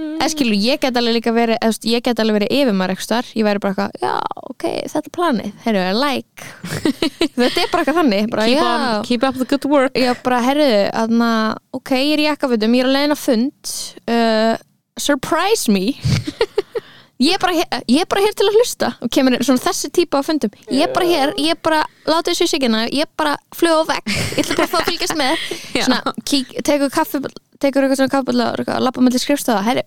[0.00, 3.26] Eða skilu, ég get alveg líka verið eða, ég get alveg verið yfir maður ekstar
[3.36, 4.14] ég væri bara eitthvað, já,
[4.48, 5.50] ok, þetta er planið.
[5.66, 6.46] Heyrðu, like.
[7.40, 9.92] Þetta er bara eitthvað þannig, bara keep, on, keep up the good work.
[10.00, 10.70] Já, bara, herðu,
[11.02, 11.28] aðna,
[11.76, 13.74] ok, ég er í jakkafutum, ég er leiðin að fund
[14.16, 14.54] uh,
[15.00, 15.84] surprise me
[17.20, 18.92] ég er bara hér, ég er bara hér til að hlusta.
[19.04, 20.56] Og kemur svona þessi típa af fundum.
[20.70, 23.90] Ég er bara hér, ég er bara, látið þessu sigina ég er bara fljóð á
[23.94, 25.46] vegg, ég ætla bara að fá að fylgjast með.
[25.84, 27.22] Svona, kík, tekur kaffi
[27.60, 29.84] tekur eitthvað svona kaffibölla og lappa mellir skrifstöða, herru,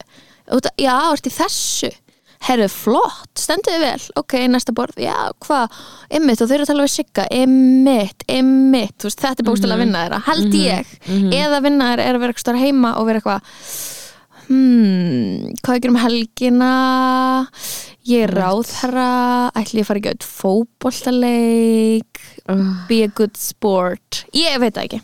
[0.78, 1.90] já, ert í þessu?
[2.44, 4.06] Herru, flott, stendur þið vel?
[4.20, 5.16] Ok, næsta borð, já,
[5.46, 5.78] hvað?
[6.20, 9.78] Ymmit, og þau eru að tala við sigga, ymmit ymmit, þú veist, þetta er bókstæla
[9.78, 10.92] að vinna þeirra held ég,
[11.40, 13.56] eða vinna þeirra er að vera eitthvað heima og vera eitthvað
[14.54, 16.74] hmm, hvað ég gerum helgina?
[18.08, 19.08] Ég er ráðherra.
[19.58, 22.22] Ætli ég að fara ekki auðvitað fótboltaleik?
[22.90, 24.24] Be a good sport.
[24.36, 25.02] Ég veit það ekki.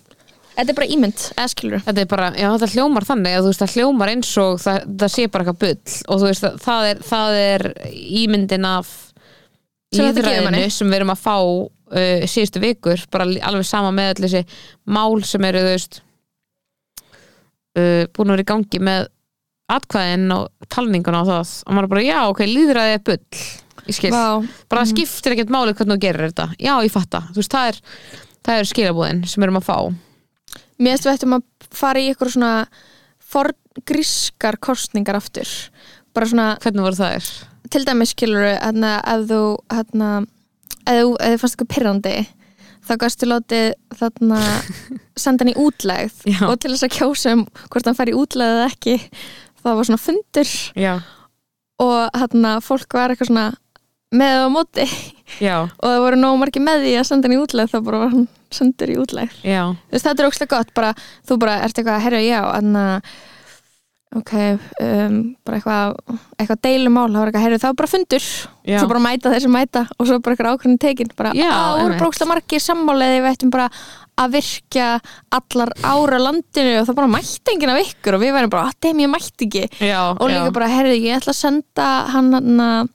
[0.60, 3.52] Þetta er bara ímynd, eða skilur þetta er bara, já þetta hljómar þannig að þú
[3.52, 5.94] veist það hljómar eins og það, það sé bara eitthvað bull.
[6.04, 7.66] Og þú veist það, það, er, það er
[8.20, 8.90] ímyndin af
[9.96, 14.44] líðræðinu sem við erum að fá uh, síðustu vikur, bara alveg sama með öll þessi
[14.92, 16.02] mál sem eru þú veist
[17.80, 19.08] uh, búin að vera í gangi með
[19.76, 21.54] atkvæðin og talninguna og það.
[21.66, 23.20] Og maður bara, já ok, líðræði er bull
[23.90, 24.26] ég skil, Vá,
[24.70, 27.24] bara það skiptir ekkert máli hvernig þú gerir þetta, já ég fatta.
[27.32, 27.80] Þú veist, það er,
[28.46, 29.78] það er skilabúðin sem við erum að fá.
[30.80, 32.54] Mér veist við ættum að fara í ykkur svona
[33.30, 35.50] forngrískar kostningar aftur.
[36.14, 37.32] Bara svona, hvernig voru það er
[37.70, 39.42] til dæmis skilur hérna, ef þú
[39.74, 40.10] hérna,
[40.86, 42.16] ef þú, fannst eitthvað pyrrandi
[42.90, 43.68] þá gastu látið
[44.00, 44.40] þarna
[45.24, 46.42] senda hann í útlegð Já.
[46.48, 48.96] og til þess að kjósa um hvort hann fær í útlegð eða ekki
[49.70, 50.52] það var svona fundur
[50.84, 50.94] já,
[51.86, 53.48] og hérna fólk var eitthvað svona
[54.10, 54.86] með og á móti.
[55.38, 58.00] Já, og það voru nóg margir með því að senda hann í útlegð þá bara
[58.02, 59.36] var hann sendur í útlegð.
[59.94, 60.94] Þú þetta er ókslega gott, bara,
[61.30, 62.80] þú bara ert eitthvað að herra já, en
[64.18, 64.32] ok,
[64.82, 66.00] um, bara eitthvað
[66.42, 68.26] eitthvað deilumál, það var eitthvað, herra það var bara fundur.
[68.66, 68.80] Já.
[68.82, 71.84] svo bara mæta sem mæta og svo bara eitthvað ákveðin tekin, bara, Já, á, voru
[71.86, 72.00] einmitt.
[72.02, 73.70] bara ókslega margir sammáliði við ættum bara
[74.20, 74.88] að virkja
[75.36, 78.88] allar ára landinu og það bara mætti enginn af ykkur og við værum bara, að
[78.88, 79.66] þeim ég mætti ekki.
[79.90, 82.90] Já, og líka bara, herri, ég ætla að senda hann hann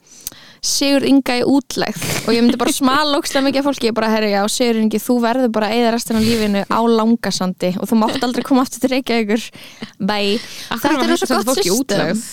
[0.65, 2.01] Sigur Inga í útlegð.
[2.25, 5.01] Og ég myndi bara smala ókslega mikið af fólki, ég bara, herri, já, Sigur Ingi
[5.03, 8.65] þú verður bara að eða restina af lífinu á langasandi og þú mátt aldrei koma
[8.65, 9.45] aftur til Reykjavíkur.
[10.01, 10.17] Bæ,
[10.73, 12.25] þetta er svo gott system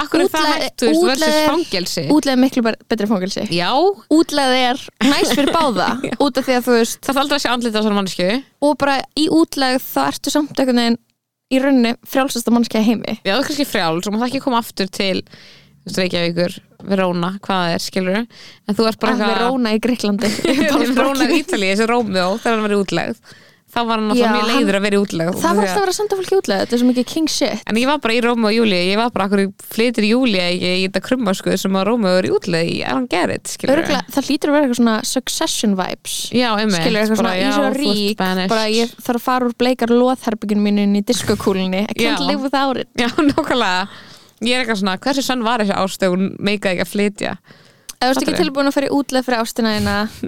[0.00, 2.02] Akkur er það hægt, þú veist, versus er- fangelsi?
[2.14, 3.68] útlegð er miklu bet- betri fangilsi Já,
[4.08, 5.88] útlegð er næst fyrir báða
[6.24, 8.28] út af því að þú veist, það er aldrei að sjá andlita á þessar mannsku
[8.68, 11.00] og bara í útlegð þá ertu samt einhvern veginn
[11.52, 13.18] í rauninni frjálsasta mannskja heimi.
[13.20, 15.18] Já, það er kannski frjáls og maður það ekki koma aftur til
[15.82, 16.52] Reykjavíkur,
[16.86, 20.28] Verona, hvað það er, skilur en þú ert bara að við róna í Greiklandi
[20.94, 23.34] Verona í Ítalíu, þessi Rómjó, þegar hann verið útlegð
[23.72, 25.92] þá var hann alltaf mjög leiður að vera í útlegð það var alltaf að vera
[25.92, 27.62] að senda fólki útlegð þetta er svo mikið king shit.
[27.70, 30.70] En ég var bara í Rómjó og Júli, ég var bara akkur flytir Júli í
[30.84, 32.76] þetta krummaskuð sem að Rómjó er í útlegð í,
[33.36, 36.16] it, skilur Örgla, það hlýtur að vera eitthvað svona succession vibes.
[36.36, 39.56] Já, einmitt skilur eitthvað svona, ég er svo rík bara ég þarf að fara úr
[39.56, 42.92] bleikar loðherbygginu mínu inn í diskokúlinni I can't live without it.
[43.00, 43.88] Já, nákvæmlega.
[44.42, 47.36] Ég er eitthvað svona, hversu sann var þessi ástöð hún meikaði ekki að flytja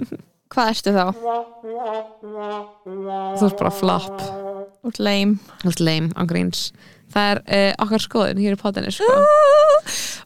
[0.55, 1.05] hvað ertu þá?
[3.35, 4.17] Þú ert bara flop
[4.85, 5.37] Út lame.
[5.63, 6.69] Þú ert lame, ángríns
[7.15, 9.05] Það er uh, okkar skoðun hér í potinu sko.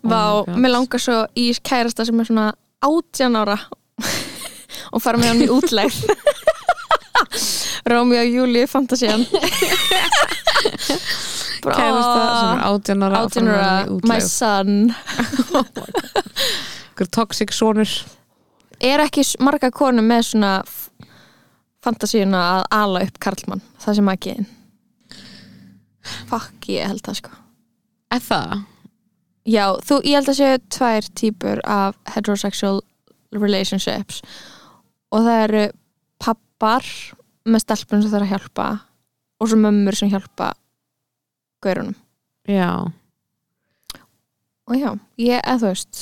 [0.01, 0.57] Vá, Oh my God.
[0.63, 2.47] mér langar svo í kærasta sem er svona
[2.81, 3.57] átján ára
[4.95, 5.97] og fara með hann í útlegð.
[7.89, 9.21] Rómi og Júli fantasían
[11.59, 14.73] Kærasta sem er átján ára og átján fara ára, my son.
[16.99, 17.91] Einhver toxic sonur
[18.79, 20.53] er ekki marga konur með svona
[21.83, 24.35] fantasíuna að ala upp karlmann, það sem ekki
[26.29, 27.39] fuck, ég held það sko.
[28.09, 28.59] Er það?
[29.49, 32.79] já, þú, ég held að séu tvær típur af heterosexual
[33.35, 34.21] relationships.
[35.13, 35.65] Og það eru
[36.21, 36.85] pappar
[37.49, 38.69] með stelpunum sem er að hjálpa
[39.39, 40.51] og svo mömmur sem hjálpa
[41.63, 41.97] gaurunum.
[42.49, 42.71] Já.
[44.69, 46.01] Og já, ég, eða þú veist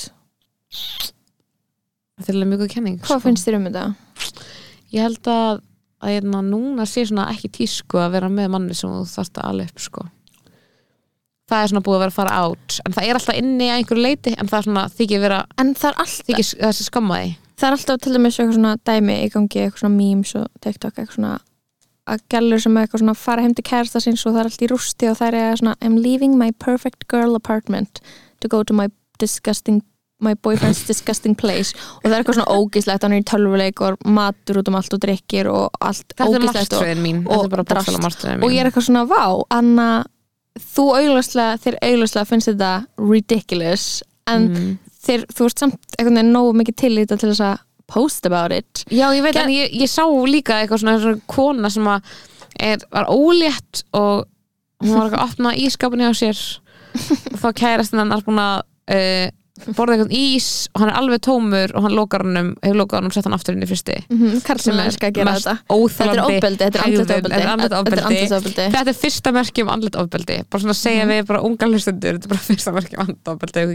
[2.18, 3.24] Þetta er alveg mjög kenning hvað sko.
[3.24, 3.86] finnst þér um þetta?
[4.94, 5.64] Ég held að,
[6.02, 9.50] að hérna, núna sé svona ekki tísku að vera með manni sem þú þarft að
[9.50, 10.06] ala upp sko.
[11.48, 13.78] það er svona búið að vera að fara át en það er alltaf inni að
[13.78, 17.30] einhverju leiti en það er svona þykir vera, en það er alltaf þykir þessi skammaði
[17.58, 20.98] það er alltaf til dæmis eitthvað svona dæmi í gangi, eitthvað svona memes og TikTok
[20.98, 21.38] eitthvað svona
[22.08, 24.64] að gælur sem er eitthvað svona fara heim til kærasta síns og það er allt
[24.64, 28.00] í rústi og það er eitthvað svona I'm leaving my perfect girl apartment
[28.40, 28.88] to go to my
[29.20, 29.82] disgusting
[30.24, 31.74] my boyfriend's disgusting place.
[32.00, 34.96] Og það er eitthvað svona ógíslegt, hann er í tölvuleik og matur út um allt
[34.96, 38.24] og drikkir og allt þetta ógíslegt og, og þetta drast.
[38.34, 39.22] og ég er eitthvað svona vá,
[39.54, 39.88] Anna
[40.58, 43.86] þú augljóslega, þér augljóslega finnst þetta ridiculous
[44.28, 44.68] en mm.
[45.06, 48.84] þér, þú ert samt veginn nógu mikið tillita til þess að post about it.
[48.92, 52.82] Já, ég veit, Ger- en ég, ég sá líka eitthvað svona, svona kona sem er,
[52.92, 54.26] var ólétt og
[54.84, 56.42] hún var eitthvað að opna ískapinu á sér.
[57.32, 58.60] Og þá kærast hennar búin að
[58.92, 59.26] uh,
[59.76, 63.00] borða eitthvað ís og hann er alveg tómur og hann lokar hann um, hefur lokað
[63.00, 65.56] hann um sett hann aftur inn í fyrsti mm -hmm, Karlsson er að gera þetta.
[67.40, 68.02] Er andlet ofbeldi
[68.76, 70.40] Þetta er fyrsta merki um andlet ofbeldi.
[70.50, 73.32] Bara svona að segja við bara unga hlustundur þetta er bara fyrsta merki um andlet
[73.34, 73.66] ofbeldi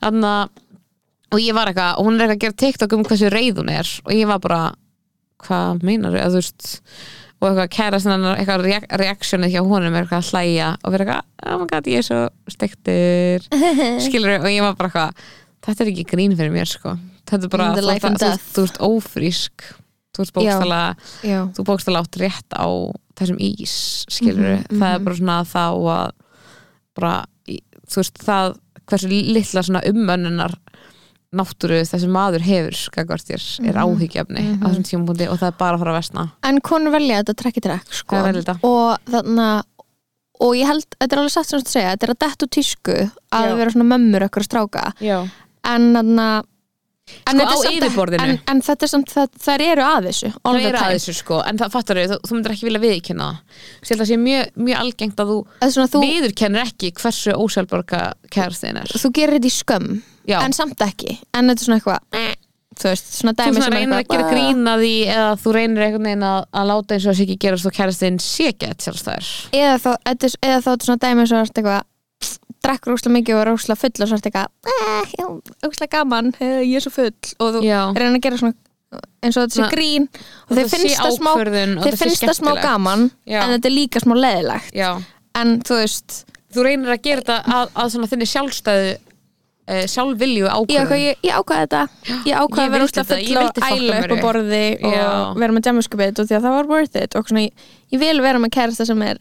[0.00, 0.48] þannig að
[1.34, 3.70] og ég var eitthvað, og hún er eitthvað að gera TikTok um hversu reið hún
[3.74, 4.60] er og ég var bara
[5.42, 6.68] hvað meinar þau, þú veist
[7.36, 11.04] og eitthvað kæra svona eitthvað reak reaksjónið hjá honum er eitthvað að hlæja og vera
[11.06, 12.20] eitthvað, oh my god, ég er svo
[12.54, 13.48] stektur
[14.06, 15.26] skilur og ég var bara eitthvað
[15.66, 16.94] þetta er ekki grín fyrir mér sko.
[17.26, 19.64] Þetta er bara, þú, life and þú, þú, ert ófrísk.
[20.14, 20.80] Þú ert bókstala
[21.26, 22.66] Já, þú bókstala átt rétt á
[23.18, 23.74] þessum ís
[24.12, 26.12] skilur, Mhm, það er bara svona þá að
[26.96, 27.14] bara,
[27.90, 28.54] þú veist, það
[28.86, 30.54] hversu litla svona umönnunar
[31.34, 33.82] náttúru þessi maður hefur skakvart þér, er Mhm.
[33.82, 37.22] áhyggjafni á þessum tímapunkti og það er bara að fara að vesna En konur velja
[37.22, 38.16] þetta trekk í trekk sko.
[38.62, 39.64] Og þannig
[40.38, 42.44] og ég held, þetta er alveg satt sem þú að segja þetta er að detta
[42.46, 42.96] úr tísku
[43.32, 43.56] að Já.
[43.56, 45.28] vera svona mömmur okkur að stráka Já.
[45.64, 46.44] en þannig
[47.06, 48.22] Sko, á yfirborðinu.
[48.24, 51.14] en, en þetta er samt, það, þær eru að þessu það the er að þessu
[51.14, 53.60] sko, en það fattar þau, þú, þú myndir ekki vilja viðkynna það.
[53.86, 58.00] Ég held að sé mjög, mjög algengt að þú, Það þú, viðurkennir ekki hversu ósjálfborga
[58.34, 58.90] kærastin er.
[59.04, 59.88] Þú gerir þetta í skömm
[60.26, 60.38] Já.
[60.42, 62.34] en samt ekki, en þetta er svona eitthvað eh,
[62.76, 65.56] þú veist, svona þú dæmi sem er reynir að eitthvað gera grína því eða þú
[65.56, 68.50] reynir einhvern veginn að, að láta eins og það sé ekki gerast og kærastinn sé
[68.58, 69.30] gett sjálfstæður.
[69.54, 71.82] Eða þá, þetta er- eða þá þetta er
[72.66, 74.28] svona dæmi sem er eitthvað drekkur úslega mikið og er úslega full og svo er
[74.28, 75.26] eitthvað eh, já,
[75.70, 77.34] úslega gaman, eh, ég er svo full.
[77.40, 77.80] Og þú Já.
[77.96, 78.54] reynir að gera svona
[79.22, 80.06] eins og þetta sé grín.
[80.46, 81.32] Og og þeir finnst það smá
[81.82, 83.40] þeir finnst það smá gaman Já.
[83.42, 85.02] en þetta er líka smá leðilegt Já.
[85.34, 86.22] en þú veist,
[86.54, 88.94] þú reynir að gera þetta að, að þinni sjálfstæðu
[89.66, 91.02] uh, sjálfvilju ég, ákvörðun.
[91.02, 91.82] ég, ég ákvað þetta.
[92.26, 95.56] Ég ákvað Ég að vera þetta, ég full og æla upp á borði og vera
[95.56, 97.18] með djamuskupið og því að það var worth it.
[97.18, 99.20] Og svona, ég, ég vil vera með kærasta sem er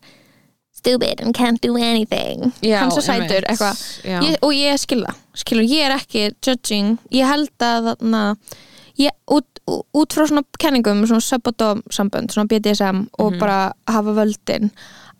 [0.76, 2.52] stupid and can't do anything.
[2.62, 3.80] Já, hann svo sætur, eitthvað.
[4.44, 8.24] Og ég skilða, skilur, ég er ekki judging, ég held að þarna,
[9.02, 9.48] ég, út,
[9.96, 13.40] út frá svona kenningum, svona subodom sambönd, svona BDSM og Mhm.
[13.40, 14.70] bara hafa völdin,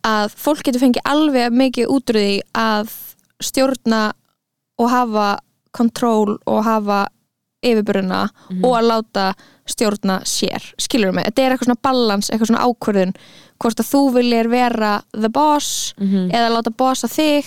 [0.04, 2.92] að fólk getur fengið alveg mikið útrúði að
[3.42, 4.12] stjórna
[4.78, 5.40] og hafa
[5.74, 7.08] kontról og hafa
[7.64, 8.64] yfirburuna Mhm.
[8.64, 9.34] og að láta
[9.68, 11.26] stjórna sér, skilur mig?
[11.26, 13.16] Þetta er eitthvað svona balans, eitthvað svona ákvörðun
[13.66, 16.30] hvort að þú viljir vera the boss Mhm.
[16.32, 17.46] eða láta bossa þig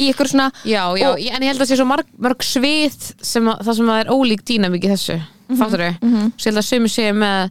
[0.00, 3.12] í eitthvað svona Já, já, Og- en ég held að sé svo marg, mörg svið
[3.20, 5.58] sem að, það sem að er ólík dýnamík í þessu mm -hmm.
[5.58, 5.94] fattur þau?
[6.00, 6.32] Mm -hmm.
[6.38, 7.50] Svo ég held að sömu sé með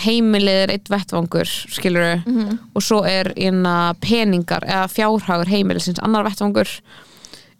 [0.00, 2.58] heimilið er eitt vettvangur skilur Mhm.
[2.74, 6.68] og svo er inna peningar eða fjárhagur heimilisins annar vettvangur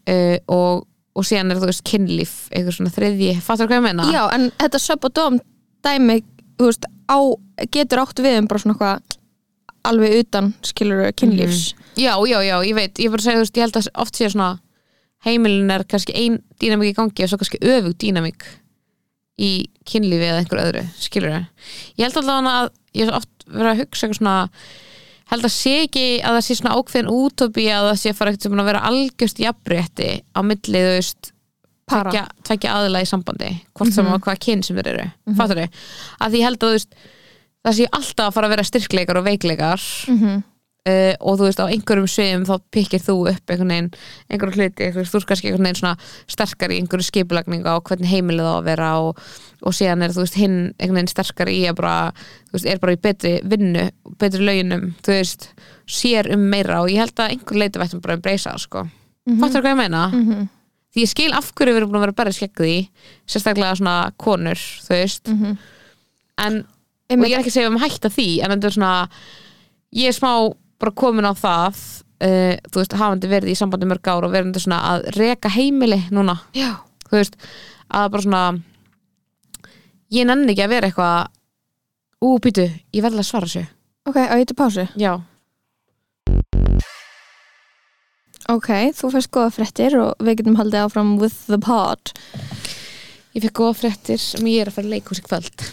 [0.09, 4.05] uh, og, og síðan er þú veist kynlíf eitthvað svona þriðji, fattur hvað ég meina?
[4.13, 5.41] já, en þetta sub og dom
[5.85, 6.23] dæmi,
[6.59, 7.19] þú veist, á,
[7.71, 9.01] getur átt við um bara svona eitthvað
[9.89, 11.75] alveg utan, skilur kynlífs.
[11.97, 14.19] Já, já, já, ég veit, ég bara að segja þú veist, ég held að oft
[14.19, 14.51] sé svona
[15.27, 18.47] heimilin er kannski ein dýnamík í gangi og svo kannski öfug dýnamík
[19.41, 19.51] í
[19.89, 21.45] kynlífi eða einhver öðru skilur þau,
[21.97, 24.37] ég held allavega að ég hef oft verið að hugsa eitthvað svona
[25.31, 28.63] held að sé ekki að það sé svona ákveðin útópi að það sé fara eitthvað
[28.63, 31.33] að vera algjörst jafnrétti á milli þú veist
[31.91, 35.07] tvekja, aðila í sambandi hvort sem að hvaða kyn sem þeir eru.
[35.07, 35.39] Mm -hmm.
[35.39, 35.69] fattur þau,
[36.21, 36.95] að því held að þú veist
[37.65, 40.43] það sé alltaf að fara að vera styrkleikar og veikleikar -hmm.
[40.89, 43.91] uh, og þú veist á einhverjum sviðum þá pikkir þú upp einhvern veginn
[44.31, 45.97] einhverjum hluti, einhver, þú ert kannski einhvern veginn svona
[46.27, 49.19] sterkar í einhverju skipulagninga og hvernig heimilið á að vera og,
[49.63, 52.13] og síðan er þú veist hinn einhvern veginn sterkar í að bara
[52.49, 55.51] þú veist, er bara í betri vinnu betri launum, þú veist
[55.87, 58.91] sér um meira og ég held að einhver leiti vættum bara að breysa sko, mm
[59.27, 59.41] -hmm.
[59.41, 60.49] fattur hvað ég meina Mhm.
[60.95, 62.89] því ég skil af hverju við erum búin að vera bara skegg því,
[63.29, 65.59] sérstaklega svona konur, þú veist Mhm.
[66.39, 66.65] en
[67.11, 68.93] og ég er ekki að segja um að hætta því en þetta er svona
[70.01, 70.31] ég er smá
[70.81, 71.81] bara komin á það
[72.25, 76.01] uh, þú veist, hafandi verið í sambandi mörg ár og verið svona að reka heimili
[76.15, 77.37] núna, já, þú veist
[77.91, 78.45] að bara svona
[80.15, 81.19] ég nenni ekki að vera eitthvað
[82.21, 83.69] ú, býtu, ég verð að svara sér
[84.09, 84.87] ok, á ég til pásu?
[84.99, 85.19] Já.
[88.51, 92.11] Ok, þú fyrst góða fréttir og við getum haldið áfram with the pod.
[93.37, 95.69] Ég fekk góða fréttir sem ég er að fara að leika hús í kvöld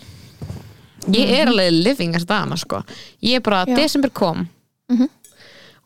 [1.16, 2.84] Ég er alveg living þess dama sko
[3.24, 3.76] Ég er bara, Já.
[3.76, 4.48] desember kom
[4.90, 5.10] Mhm.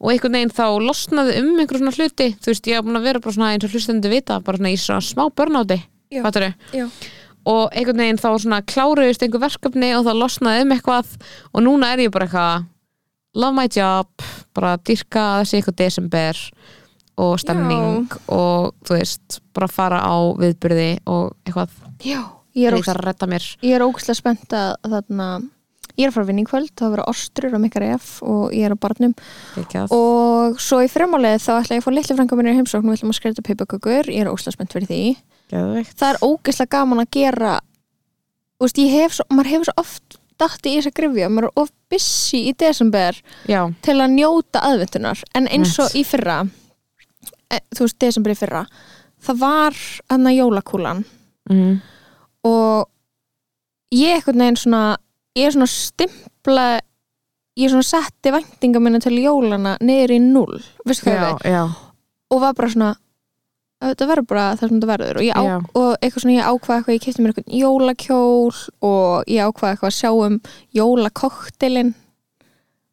[0.02, 3.04] og einhvern veginn þá losnaði um einhver svona hluti þú veist, ég hef búin að
[3.04, 5.82] vera bara svona eins og hlustendu vita bara svona í svona smá börnáti
[6.12, 6.22] Já.
[6.24, 6.54] fattarðu?
[6.74, 6.90] Já.
[7.46, 11.08] og einhvern veginn þá svona kláruðist einhver verkefni og það losnaði um eitthvað
[11.54, 12.66] og núna er ég bara eitthvað
[13.34, 14.08] love my job,
[14.54, 16.38] bara dyrka þessi eitthvað desember
[17.18, 21.70] og stemning og þú veist bara fara á viðbyrði og eitthvað
[22.04, 22.22] Já
[22.58, 23.48] Ég er, ógst, að redda mér.
[23.64, 25.32] Ég er spennt að þarna
[25.98, 28.06] Ég er að fara að vinna í kvöld, það að vera ostrur og mikkar ef
[28.24, 29.12] og ég er á barnum.
[29.58, 29.92] Gekjað.
[29.92, 32.94] og svo í fremálið þá ætla ég að fá litli frænka minni í heimsókn og
[32.94, 35.02] við ætlum að skreita pipakökur, ég er ógstlega spennt fyrir því.
[35.52, 35.94] Geðveikt.
[36.00, 37.58] það er ógeðslega gaman að gera
[38.62, 41.48] Þú veist, ég hef svo, maður hefur svo oft datti í þess að grifja, maður
[41.48, 43.18] er of busy í desember
[43.50, 45.24] Já, til að njóta aðventunar.
[45.34, 46.44] En eins og í fyrra
[47.50, 48.62] e, þú veist, desember í fyrra
[49.26, 49.80] það var
[50.14, 51.02] hann að jólakúlan.
[51.50, 51.82] Mm.
[52.48, 52.88] Og
[53.96, 54.84] ég eitthvað neginn svona
[55.38, 56.68] ég er svona stimpla
[57.60, 61.56] ég er svona setti væntinga minna til jólana niður í null, veistu hvað já, við
[61.56, 61.64] já,
[62.32, 62.92] og var bara svona
[63.82, 65.20] þetta verður bara það sem þetta verður.
[65.22, 65.42] Og, á,
[65.80, 69.90] og eitthvað svona ég ákvað eitthvað ég kefti mér eitthvað jólakjól og ég ákvað eitthvað
[69.90, 70.38] að sjá um
[70.78, 71.94] jólakoktelin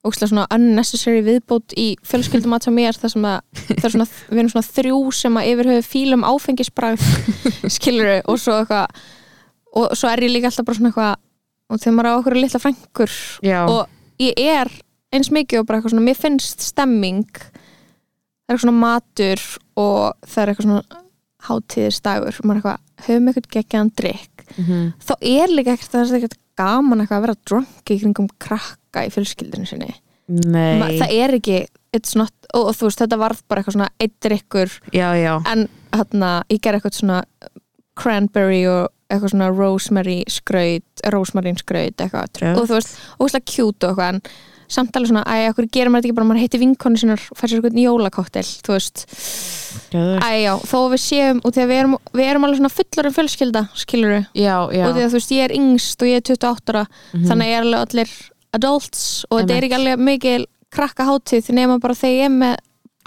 [0.06, 4.40] og svona unnecessary viðbót í fjölskyldumat sem mér þar sem að það er svona, við
[4.40, 7.08] erum svona þrjú sem að yfir höfu fílum áfengisbragð
[7.76, 9.02] skilur og svo eitthvað
[9.78, 11.16] og svo er ég líka alltaf bara svona eitthvað
[11.68, 13.60] og þegar maður á okkur litla frængur já.
[13.68, 13.82] og
[14.22, 14.70] ég er
[15.12, 19.44] eins mikið og bara eitthvað svona, mér finnst stemming það er eitthvað svona matur
[19.78, 21.04] og það er eitthvað svona
[21.48, 24.92] hátíðisdagur og maður er eitthvað, höfum eitthvað geggjaðan drikk Mhm.
[25.04, 29.02] þá er líka ekkert það er ekkert gaman eitthvað að vera drunk í kringum krakka
[29.04, 29.90] í fjölskyldinu sinni
[30.28, 31.58] Ma, það er ekki
[31.96, 35.34] it's not, og, og þú veist, þetta varð bara eitthvað svona eitt drikkur já, já
[35.52, 37.20] en hérna, ég ger eitthvað svona
[37.98, 42.52] cranberry og eitthvað svona rosemary skraut, rosmarín skraut eitthvað, Já.
[42.56, 44.22] og þú veist, óslega cute og eitthvað, en
[44.68, 47.38] samt alveg svona æ, okkur gerir maður þetta ekki bara, maður heitir vinkonu sinnar og
[47.40, 49.04] fær sér eitthvað jólakoktel, þú veist.
[49.88, 50.26] Geðveikt.
[50.28, 53.16] æ, já, þó við séum, og því að við erum, við erum alveg svona fullorinn
[53.16, 56.20] fjölskylda, skilur við Já, já og því að þú veist, ég er yngst og ég
[56.20, 57.24] er 28 ára Mhm.
[57.30, 58.12] þannig að ég er alveg allir
[58.58, 62.56] adults og þetta er ekki alveg mikil krakka hátíð nema bara þegar ég er með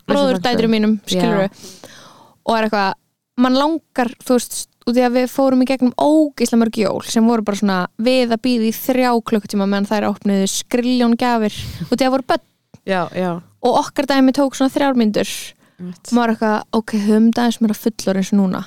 [0.09, 2.93] bróðurdætri mínum, skilur og er eitthvað,
[3.37, 7.27] mann langar þú veist, út í að við fórum í gegnum ógislega mörg jól sem
[7.27, 12.01] voru bara svona við að býða í þrjá klukkutíma meðan þær opnuðu skriljón gafir út
[12.01, 12.45] í að voru börn.
[12.89, 13.31] Já, já.
[13.61, 15.31] Og okkar dæmi tók svona þrjármyndur
[15.81, 18.61] og maður er eitthvað, ok, höfum dæmis mér að fullor eins og núna.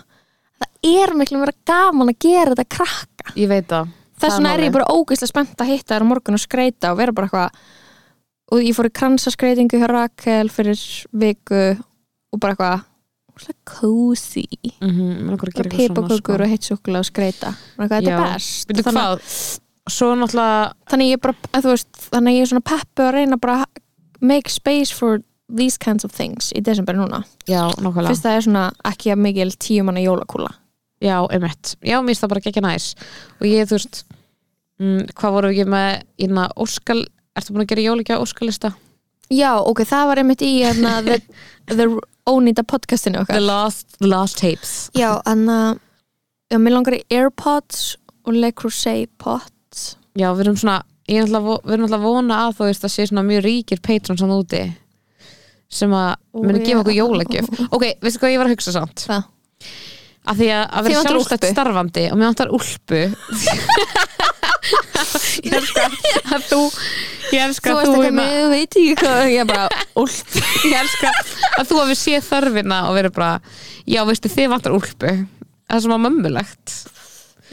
[0.63, 3.35] Það er miklu mér gaman að gera þetta krakka.
[3.39, 3.93] Ég veit það.
[4.23, 7.01] Þess vegna er ég bara ógeðslega spennt að hitta þér á morgun og skreita og
[7.01, 7.65] vera bara eitthvað
[8.55, 12.85] og ég fór í kransaskreitingu hjá Rakel fyrir viku og bara eitthvað
[13.69, 14.45] cozy.
[14.81, 16.33] Eitthvað svona, pipakökur sko.
[16.39, 18.73] og heitt súkulega og skreita þetta er best.
[18.73, 19.21] Þannig,
[20.23, 23.65] náttúrulega þannig ég bara, veist þannig ég er svona peppu að reyna bara
[24.25, 25.21] make space for
[25.55, 29.51] these kinds of things í desember núna, Já, fyrst það er svona ekki að mikil
[29.61, 30.55] tíu manna jólakúla.
[31.05, 32.87] Já, einmitt, já, mér finnst það bara ekki næs.
[33.41, 34.05] Og ég, þú veist
[34.81, 35.91] mm, hvað voru við ekki með
[36.25, 37.01] ína óskal,
[37.37, 38.73] ertu búin að gera jólikja óskalista?
[39.33, 41.19] Já, ok, það var einmitt í hérna, the,
[41.73, 41.87] the
[42.31, 43.39] ónýta podcastinu okkar.
[43.39, 44.75] The Last, the last Tapes.
[44.97, 45.79] Já, en að
[46.53, 49.95] já, mér langar í Airpods og Le Creuset Pots.
[50.17, 50.79] Já, við erum svona,
[51.11, 53.45] ég er vo- við erum náttúrulega að vona að þú veist að sé svona mjög
[53.45, 54.63] ríkir patrons hann úti
[55.75, 57.49] sem að muni gefa okkur jólagjöf.
[57.75, 59.03] Ok, veistu hvað ég var að hugsa samt?
[59.09, 59.25] Hvað?
[60.25, 63.01] Að því að, að vera sjálfstætt starfandi og mér vantar úlpu
[65.45, 65.85] Ég elska
[66.35, 66.61] að þú
[67.35, 70.35] Ég elska Þú að veist þú ekki hérna- með, veit ekki hvað ég bara, úlp.
[70.71, 71.13] Ég elska
[71.59, 73.31] að þú hafi séð þörfina og verið bara,
[73.91, 75.15] já veistu þið vantar úlpu.
[75.65, 76.75] Það er svona mömmulegt.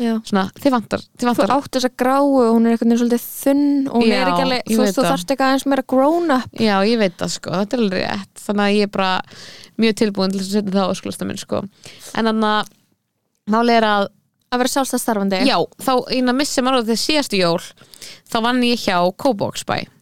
[0.01, 4.07] Svona, þið vantar, Þú átt þessa gráu og hún er eitthvað svolítið þunn og hún
[4.07, 5.09] Já, er ekki alveg, ég þú veist, þú það.
[5.11, 6.55] þarft eitthvað aðeins meira grown up.
[6.57, 8.43] Já, ég veit það sko, þetta er alveg rétt.
[8.45, 9.11] Þannig að ég er bara
[9.83, 11.61] mjög tilbúin til þess að setja það á óskulasta minn sko.
[12.17, 12.49] En þannig
[13.59, 13.87] að er
[14.51, 17.61] að vera sjálfstæð starfandi já, þá eina missi maður því síðastu jól
[18.31, 18.97] þá vann ég hjá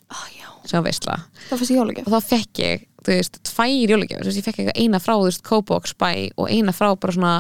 [0.10, 0.48] Ó, já.
[0.66, 1.20] sem veistla
[1.50, 1.62] Það
[2.06, 3.94] og þá fekk ég, þú veist, tvær
[4.26, 7.34] veist, ég fekk eitthvað eina frá, þú veist, Kóboxbæ og eina frá bara svona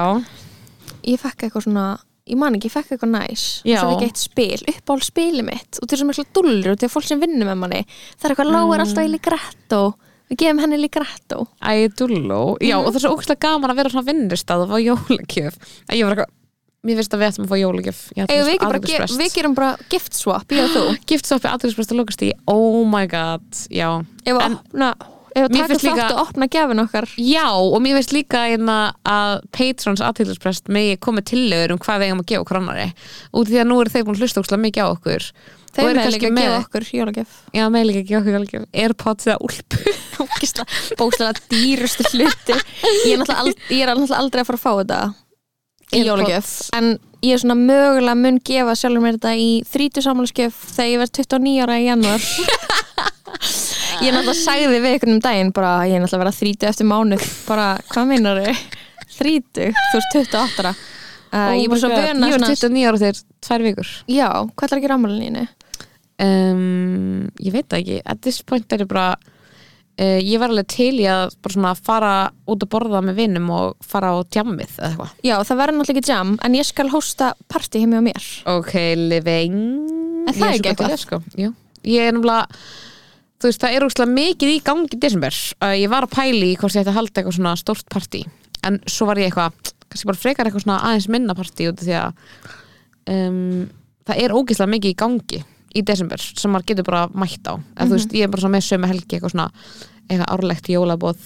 [1.13, 1.85] ég fekk eitthvað svona
[2.31, 3.43] ég man ekki, ég fekk eitthvað næs.
[3.65, 5.79] Og svo fekk ég eitt spil, uppáhald spili mitt.
[5.81, 7.79] Og til þessum eitthvað dullur og til að fólk sem vinnur með manni.
[8.21, 9.79] Það er eitthvað lágar alltaf í ligretto
[10.31, 12.85] við gefum henni ligretto Æ, dulló Já, Mhm.
[12.87, 15.55] og það er svo ógæslega gaman að vera svona vinnustæð og fá jólagjöf.
[15.91, 16.37] Að ég var eitthvað
[16.81, 17.99] mér finnst að við ættum að fá jólagjöf.
[18.17, 20.85] Við, við gerum bara gift swap, ég og þú.
[21.11, 24.03] Gift swap í aðeinsprest að lókast í oh my god, já.
[24.25, 27.05] Ef við En- finnst þátt líka- og opna gefin okkar.
[27.15, 32.07] Já, og mér veist líka hérna að Patrons aðtilsprest megi komið tillögur um hvað við
[32.09, 32.87] eigum að gefa okkur annari
[33.31, 35.31] út af því að nú eru þeir búin að hlusta ókslega mikið á okkur
[35.71, 37.35] Þeir eru kannski að gefa okkur jólagjöf.
[37.55, 38.65] Já, með líka að gefa okkur jólagjöf.
[38.83, 39.95] Airpods eða úlpu.
[40.99, 44.71] Bókslega dýrustu hluti Ég er náttúrulega ald, ég er náttúrulega aldrei að fara að fá
[44.81, 44.99] þetta
[45.91, 46.51] í jólagjöf.
[46.77, 46.91] En
[47.21, 51.15] ég er svona mögulega mun gefa sjálfur mér þetta í 30 samanlskjöf þegar ég verð
[51.19, 52.27] 29 ára í januar
[54.01, 56.69] Ég er náttúrulega sagði við einhvern um daginn bara ég er náttúrulega að vera 30
[56.71, 57.27] eftir mánuð.
[57.47, 58.63] Bara, hvað meinar þau?
[59.21, 60.73] 30, þú veist 28 ára.
[61.31, 63.91] Uh, Ég svo vöna Ég var svona 29 ára þegar tvær vikur.
[64.11, 65.43] Já, hvað er ekki henni?
[66.25, 67.99] Um, Ég veit það ekki.
[68.13, 72.13] At this point er ég bara uh, Ég var alveg til í að svona fara
[72.49, 75.15] út að borða með vinnum og fara á djammið eða eitthvað.
[75.27, 78.29] Já, það verður náttúrulega ekki jam en ég skal hósta partí heim hjá mér.
[78.53, 79.59] Ok, living.
[80.29, 80.95] Er það Ég ekki eitthvað?
[80.95, 81.21] það, sko.
[81.89, 82.63] Ég er náttúrulega
[83.41, 85.33] Þú veist, það er úrslega mikið í gangi í desember
[85.65, 88.19] uh, Ég var að pæli í hvort ég ætti að halda eitthvað svona stórt partí
[88.69, 91.87] En svo var ég eitthvað kannski bara frekar eitthvað svona aðeins minna partí út af
[91.87, 92.51] því að
[93.09, 93.63] um,
[94.05, 95.39] það er ógeðslega mikið í gangi
[95.75, 97.53] í desember sem maður getur bara mætt á.
[97.77, 99.49] En þú veist, ég er bara með sömu helgi eitthvað svona
[100.09, 101.19] eitthvað árlegt jólabóð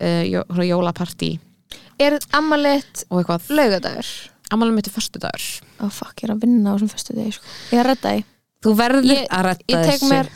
[0.00, 1.30] uh, jó, svona jólapartí.
[2.00, 2.18] Er
[3.10, 3.48] og eitthvað.
[3.52, 4.12] laugadagur?
[4.50, 5.46] ammálum mitt er föstudagur.
[5.78, 7.50] Ó, fuck, ég er að vinna á þessum föstu degi sko.
[7.70, 8.24] Ég er að redda því.
[8.60, 9.46] Þú verður Ég- að
[9.88, 10.26] tek mér,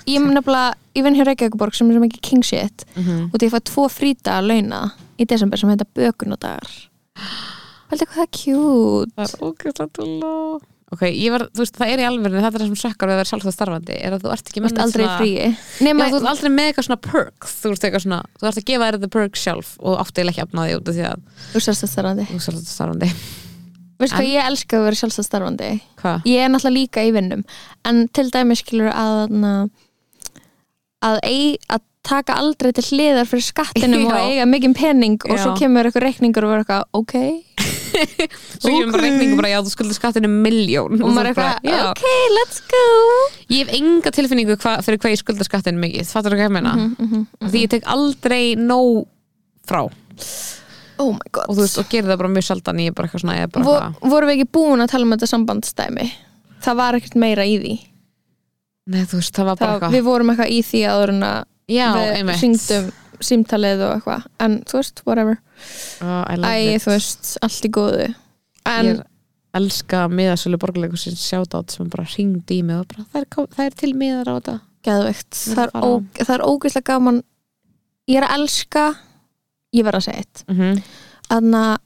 [0.94, 2.84] ég vinn hjá Reykjavíkuborg sem er sem ekki king shit.
[2.96, 3.30] Mhm.
[3.32, 6.70] og því ég fæ tvo fríta að launa í desember sem heita bökunadagar
[7.90, 8.14] Heldur hvað?
[8.14, 9.12] Það er cute.
[9.14, 10.60] Það er ógeðslega tulla
[10.94, 13.14] Ok, ég var, þú veist, það er í alvörinu þetta er það sem sökkar við
[13.14, 15.46] að vera sjálfsagt starfandi er að þú ert ekki með ert aldrei í svona- fríi.
[15.48, 18.60] Já, Nema, þú ert aldrei með eitthvað svona perks þú ert eitthvað svona, þú ert
[18.60, 21.24] að gefa þér þetta perks sjálf og átti eiginlega ekki afnaði út af því að
[21.54, 23.10] þú sérst að starfandi þú er sjálfsagt starfandi
[23.94, 25.68] Veistu hvað ég elska að vera sjálfstæð starfandi
[26.02, 26.24] Hvað?
[26.26, 27.44] Ég er náttúrulega líka í vinnum.
[27.86, 29.68] En til dæmis skilur að að,
[31.04, 31.18] að,
[31.70, 34.24] að taka aldrei til hliðar fyrir skattinum og Já.
[34.28, 35.58] eiga mikið pening og svo Já.
[35.62, 37.14] kemur eitthvað reikningur og verður eitthvað ok
[38.58, 41.82] Svo ég bara reikningu bara, já, þú skuldir skattinu miljón og maður er eitthvað já.
[41.92, 42.82] ok, let's go
[43.54, 46.56] Ég hef enga tilfinningu hva, fyrir hvað ég skuldar skattinu mikið Fattur þú hvað ég
[46.56, 46.74] meina?
[46.74, 47.48] mm -hmm.
[47.50, 49.06] Því ég tek aldrei nóg
[49.68, 49.86] frá
[50.98, 53.08] oh my god og þú veist, og gerir það bara mjög sjaldan ég er bara
[53.08, 55.30] eitthvað svona, ég er bara Vo, eitthvað vorum við ekki búin að tala um þetta
[55.30, 56.06] sambandsdæmi
[56.64, 57.74] það var ekkert meira í því
[58.84, 61.22] Nei, þú veist, það var bara það, eitthvað við vorum eitthvað í því áður en
[61.30, 62.40] að Já, einmitt.
[62.40, 62.92] syngdum
[63.24, 64.28] símtalið og eitthvað.
[64.44, 65.40] En þú veist, whatever.
[66.04, 68.08] Oh, Æ, þú veist, allt í góðu.
[68.68, 69.02] En Ég
[69.54, 73.76] elska miðasölu borgarleikusins sjátátt sem bara ringdi í mig og bara, það er, það er
[73.78, 74.54] til miðar á þetta.
[74.84, 75.40] Geðveikt.
[75.46, 77.20] Vil það er, er ógeðslega gaman.
[78.10, 78.84] Ég er að elska
[79.74, 80.44] ég verð að segja eitt.
[80.48, 80.82] Mm -hmm.
[81.30, 81.76] þannig að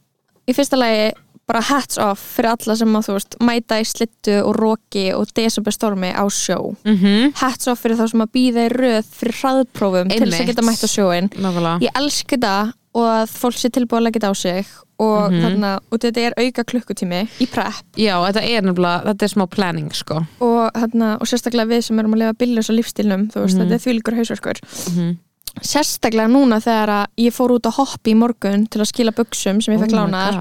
[0.48, 1.12] í fyrsta lagi
[1.48, 5.30] bara hats off fyrir alla sem að þú veist mæta í slittu og roki og
[5.38, 6.74] desemberstormi á sjó.
[6.84, 7.32] Mm -hmm.
[7.40, 10.62] hats off fyrir þá sem að býða í röð fyrir hraðprófum til þess að geta
[10.62, 11.78] mætt á sjóin Nákvæmlega.
[11.80, 14.66] Ég elska þetta og að fólk sé tilbúið að leggja þetta á sig
[15.00, 15.40] og, Mhm.
[15.42, 17.74] þarna, og þetta er auka klukkutími í prep.
[17.96, 20.26] Já, þetta er nefnilega, þetta er smá planning sko.
[20.40, 23.68] Og, þarna, og sérstaklega við sem erum að lifa billus og lífstilnum, þú veist, Mhm.
[23.68, 24.58] þetta er þvílíkur hausverkur.
[24.96, 25.18] Mm
[25.66, 29.60] sérstaklega núna þegar að ég fór út að hoppi í morgun til að skila buksum
[29.64, 30.38] sem ég fekk lánar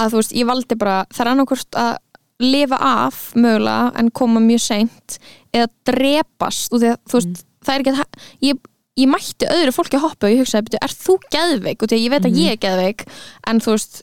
[0.00, 1.96] að þú veist, ég valdi bara, það er annarkvort að
[2.44, 5.18] lifa af mögulega en koma mjög seint
[5.54, 8.64] eða drepast og því að þú veist, það er ekki að ég,
[9.04, 11.82] ég mætti öðru fólki að hoppa og ég hugsaði, "Bíddu, er þú geðveik?
[11.82, 13.06] og því að ég veit að ég er geðveik
[13.46, 14.02] en þú veist,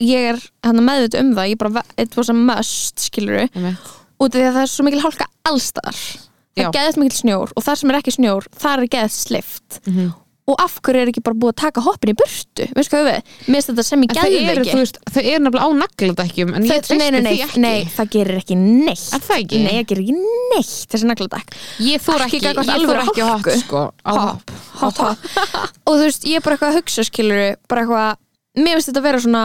[0.00, 3.48] ég er meðvita um það, ég bara, it was a must skiluru,
[4.20, 5.96] út af því að það er svo mikil hálka allstar
[6.56, 9.80] það er geðast mikil snjór og það sem er ekki snjór það er geðast slift
[9.86, 10.12] Mhm.
[10.46, 12.66] og af hverju er ekki bara búið að taka hoppin í burtu?
[12.76, 13.16] Veist hvað við,
[13.50, 14.70] mér finnst þetta sem eru, geðveiki.
[14.70, 17.58] þú veist, þau eru nefnilega á nagladekkjum en ég nei, því ekki.
[17.64, 19.08] nei, það gerir ekki neitt.
[19.16, 19.58] Er það ekki?
[19.64, 20.14] Nei, það gerir ekki
[20.54, 21.50] neitt þessi nagladekk
[21.82, 25.18] Ég þór Ekki ekki, ég þór ekki hopp sko á Hopp, hopp, hopp
[25.86, 28.16] Og þú veist, ég er bara eitthvað að hugsa skilur bara eitthvað,
[28.62, 29.44] mér finnst þetta að vera svona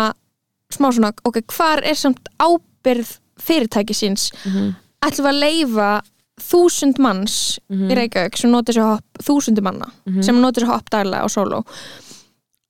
[0.71, 4.75] smá svona, ok, hvar er samt ábyrð fyrirtæki síns Mhm.
[5.01, 5.89] ætlum við að leifa
[6.41, 7.89] þúsund manns Mhm.
[7.91, 11.63] í Reykjavík sem notir sér hopp, þúsundu manna sem notir sér hopp daglega á sóló.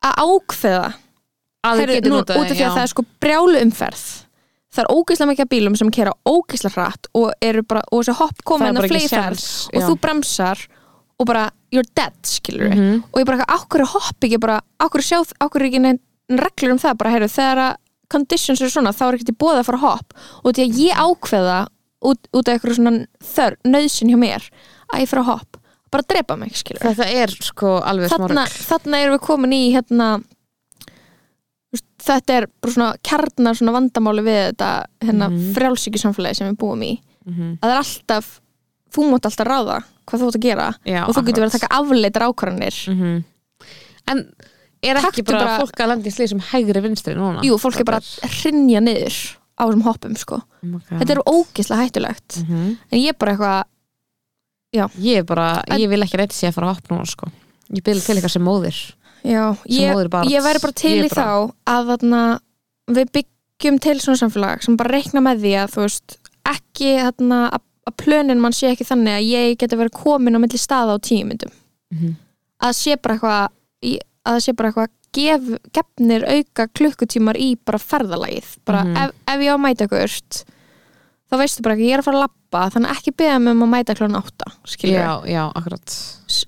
[0.03, 0.93] Að ákveða
[1.63, 1.77] Að
[2.09, 4.05] nú, notað út af því að það er sko brjálu umferð
[4.71, 8.37] það er ógeðslega mikið bílum sem kera ógeðslega hratt og eru bara, og þessi hopp
[8.39, 10.63] Það koma er inn bara að ekki fleiðferð séns, og þú bremsar
[11.19, 13.03] og bara, you're dead, skilur Mhm.
[13.13, 15.99] og ég bara, ákveður hopp ekki bara ákveður sjá, ákveður ekki neinn
[16.31, 17.75] reglur um það bara, heyrðu, þegar að
[18.09, 20.13] conditions eru svona, þá er ekki bóða að fara hopp.
[20.43, 21.67] Og því að ég ákveða
[22.01, 24.49] út, út af eitthvað svona þör, nöðsin hjá mér
[24.93, 25.57] að ég fara að hopp,
[25.91, 28.45] bara drepa mig, skilur Þetta er sko alveg smá þarna,
[29.03, 30.21] erum við komin í hérna
[32.01, 34.69] þetta er bara svona kjarnar svona vandamáli við þetta
[35.05, 35.51] hérna mm Mhm.
[35.55, 37.59] frjálsíkjusamfélagi sem við búum í Mhm.
[37.61, 38.31] að það er alltaf,
[38.91, 39.77] þú mátt alltaf ráða
[40.07, 43.23] hvað þú átt að gera Já, og þú getur verið að taka afleitar ákvarðanir Mhm.
[44.07, 44.33] En
[44.83, 47.43] er ekki bara, bara- fólk að landa í slið sem hægri vinstri núna?
[47.43, 50.41] Jú, fólk er bara að hrinja niður á þessum hoppum sko.
[50.63, 50.97] okay.
[50.99, 52.77] þetta er ógislega hættulegt Mhm.
[52.91, 53.63] en ég er bara eitthvað
[54.73, 57.27] Ég er bara, ég vil ekki reyndi sé að fara að hopna núna sko
[57.75, 58.77] Ég byrja til eitthvað sem móðir
[59.23, 60.31] já, Sem ég, móðir barns.
[60.31, 62.21] ég væri bara til í bara- þá að þarna,
[62.87, 67.41] við byggjum til svona samfélag sem bara reikna með því að þú veist ekki þarna,
[67.51, 70.95] að, að plönin mann sé ekki þannig að ég geti verið komin á milli staða
[70.95, 71.51] á tíu myndum
[71.91, 72.15] Mhm.
[72.63, 73.49] að sé bara eitthvað
[73.83, 78.57] að það sé bara eitthvað gef, gefnir auka klukkutímar í bara ferðalagið.
[78.65, 78.97] Bara Mhm.
[78.97, 80.43] ef, ef ég á að mæta eitthvað
[81.31, 83.63] þá veistu bara ekki, ég er að fara að labba þannig ekki beða mig um
[83.63, 85.85] að mæta klón átta skilur Já, já, akkurat.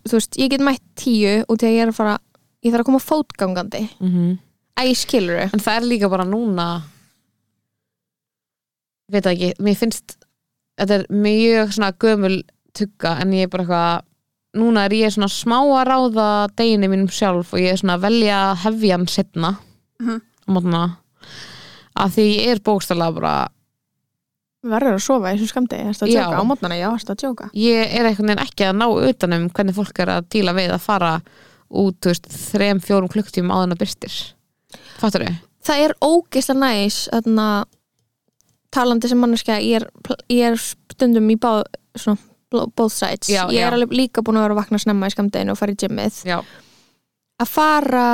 [0.07, 2.17] Þú veist, ég get mætt tíu út í að ég er að fara
[2.63, 3.89] ég þarf að koma fótgangandi.
[4.01, 4.39] Mm
[4.75, 6.81] að ég skilur En það er líka bara núna
[9.13, 10.15] veit ekki, mér finnst
[10.79, 12.39] þetta er mjög svona gömul
[12.73, 14.03] tugga en ég er bara eitthvað
[14.53, 16.27] núna er ég svona smá að ráða
[16.59, 19.53] deginu mínum sjálf og ég er svona að velja að hefja hann setna
[20.01, 20.21] Mhm.
[20.21, 20.81] á mótna
[21.97, 23.33] að því ég er bókstæðlega bara
[24.63, 26.21] verður að sofa í þessum skamdi, erstu að Já.
[26.23, 29.49] djóka á mótnana, já, erstu að djóka ég er einhvern veginn ekki að ná utanum
[29.49, 31.21] hvernig fólk er að díla við að fara
[31.73, 34.13] út, þú veist, þrem, fjórum klukktíum áðan að byrstir
[34.99, 35.35] Fattur þau?
[35.63, 37.47] það er ógeðslega næs þarna,
[38.73, 39.87] talandi sem manneskja ég er,
[40.29, 41.63] ég er stundum í báð
[41.95, 42.17] svona,
[42.75, 43.29] both sides.
[43.29, 43.67] Já, ég já.
[43.67, 46.21] er alveg líka búin að vera að vakna snemma í skamdeginu og fara í gymmið.
[46.29, 46.37] Já,
[47.43, 48.05] að fara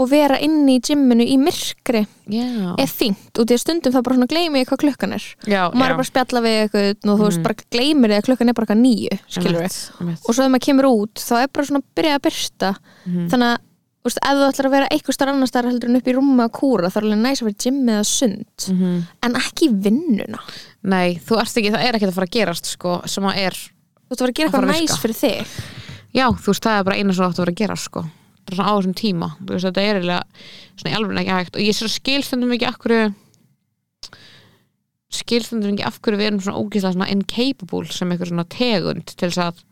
[0.00, 2.00] og vera inni í gymminu í myrkri
[2.32, 2.46] já,
[2.80, 3.28] er fínt.
[3.38, 5.26] Og því að stundum það bara svona gleymi ég hvað klukkan er.
[5.46, 7.42] Já, og maður er bara að spjalla við eitthvað og þú veist Mhm.
[7.42, 11.34] bara gleymir því að klukkan er bara nýju og svo þegar maður kemur út þá
[11.42, 12.70] er bara svona að byrja að byrsta
[13.06, 13.28] Mhm.
[13.30, 13.58] þannig að
[14.02, 16.14] þú veist, ef þú ætlar að vera eitthvað starf annar starf heldur en upp í
[16.16, 18.58] rúmi að kúra þá er alveg næs að vera gym eða sund.
[18.72, 19.02] Mhm.
[19.22, 20.40] en ekki vinnuna.
[20.82, 23.56] Nei, þú ert ekki, það er ekki að fara að gerast sko, sem að er,
[24.12, 25.54] þú veist að vera að gera eitthvað að næs fyrir þig.
[26.12, 28.02] Já, þú veist, það er bara eina sem þú átt að vera að gera sko,
[28.42, 29.28] bara svona á þessum tíma.
[29.40, 30.22] Þú veist, þetta er eiginlega
[30.76, 31.56] svona í alveg ekki hægt.
[31.56, 33.06] Og ég sér að skilstundum ekki af hverju
[35.12, 39.28] skilstundum ekki af hverju við erum svona ógeðslega svona incapable sem eitthvað svona tegund til
[39.28, 39.64] þess að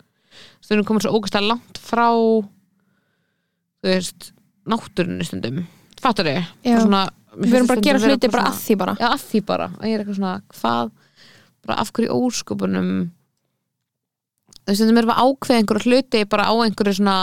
[0.65, 2.09] við erum komin svo ógeðslega langt frá
[3.81, 4.31] þú veist
[4.71, 5.63] náttúrunni stundum,
[6.01, 6.43] fattur þau?
[6.65, 7.05] Svona,
[7.41, 8.97] við erum bara að gera hluti bara að því bara.
[9.01, 10.93] Já, að því bara, að ég er eitthvað svona hvað,
[11.65, 12.91] bara af hverju ósköpunum
[14.65, 17.17] þú veist, þetta erum við að ákveða einhverju hluti bara á einhverju svona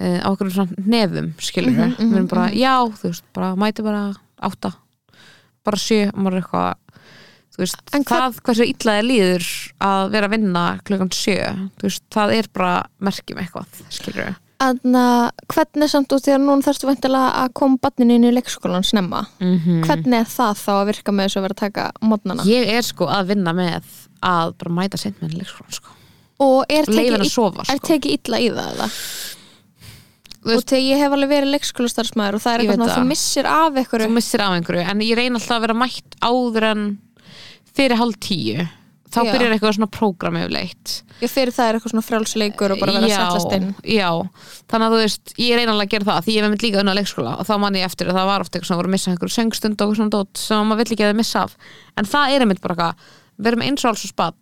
[0.00, 2.58] uh, á einhverju svona nefum skilur við, Mhm, mhm, við erum bara, mhm.
[2.58, 4.02] já þú veist, bara mæti bara
[4.42, 4.72] átta
[5.64, 6.74] bara sjö, og maður er eitthvað
[7.52, 9.46] þú veist, En það hversu illaði líður
[9.84, 11.38] að vera að vinna klukkan sjö
[11.78, 16.32] þú veist, það er bara merkjum eitthvað, skilur við Þannig að hvernig samt út því
[16.34, 19.20] að núna þarfstu væntilega að koma barninu inn í leikskólan snemma?
[19.38, 22.72] Mm hvernig er það þá að virka með þess að vera að taka mótnana ég
[22.74, 23.84] er sko að vinna með
[24.24, 25.96] að bara mæta seint með leikskólan sko.
[26.44, 27.90] og er og tekið, henni að sofa er sko.
[27.90, 28.88] tekið illa í það eða?
[30.38, 33.08] Þú og þegar ég hef alveg verið leikskólastarfsmæður og það er eitthvað svona að þú
[33.10, 36.68] missir af þú einhverju missir af einhverju en ég reyna alltaf að vera mætt áður
[36.68, 36.84] en
[37.74, 38.68] fyrir hálf tíu
[39.08, 39.30] þá Já.
[39.32, 43.08] byrjar eitthvað svona prógram yfirleitt ég fyrir það er eitthvað svona frjálsleikur og bara vera
[43.08, 44.08] að já, sætlast inn já,
[44.70, 46.82] þannig að þú veist ég reyna alveg að gera það, því ég hef mynd líka
[46.82, 48.94] unna leikskóla og þá man ég eftir að það var ofta eitthvað svona voru að
[48.96, 51.56] missa einhverju söngstund og eitthvað svona dót sem maður vill ekki að það missa af
[51.96, 54.38] en það er einmitt bara eitthvað, verum eins og alls og spatt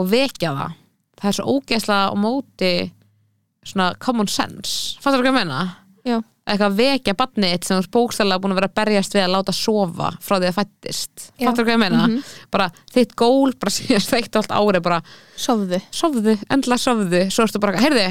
[0.00, 0.76] og vekja það
[1.22, 2.72] það er svo ógeðslega á móti
[3.62, 5.60] svona common sense fattur þú hvað ég meina?
[6.02, 6.16] Já.
[6.50, 9.34] eitthvað vekja barnið þitt sem þú ert bókstæðlega búin að vera að berjast við að
[9.36, 11.46] láta sofa frá því að fættist Já.
[11.46, 12.00] fattur hvað ég meina?
[12.08, 12.24] Mhm.
[12.50, 15.02] bara þitt gól, bara síðast eitt og allt ári bara
[15.38, 18.08] sofðu sofðu, endla sofðu svo ertu bara, heyrði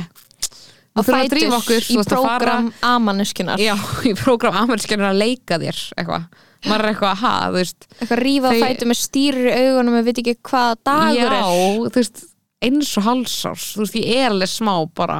[0.91, 3.73] og þurfum að drífa okkur, í þú prógram amanuskunar já,
[4.09, 6.25] í prógram amerískjarnir að leika þér eitthvað,
[6.67, 9.97] maður er eitthvað að ha, þú veist eitthvað rífa Þau- fætu með stýrir í augunum
[9.99, 11.89] og veit ekki hvað dagur já, er.
[11.89, 12.23] þú veist
[12.61, 15.19] eins og halsárs, þú veist, ég er alveg smá bara,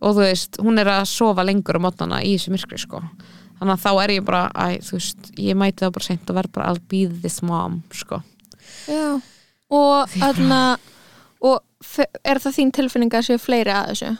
[0.00, 3.00] og þú veist hún er að sofa lengur á mótnana í þessu myrkri sko,
[3.58, 6.38] þannig að þá er ég bara æ, þú veist, ég mæti það bara seint og
[6.38, 8.22] verð bara I'll be this mom, sko.
[8.86, 9.18] Já.
[9.70, 10.62] og þarna
[11.42, 14.12] og fe- er það þín tilfinning að séu fleiri að þessu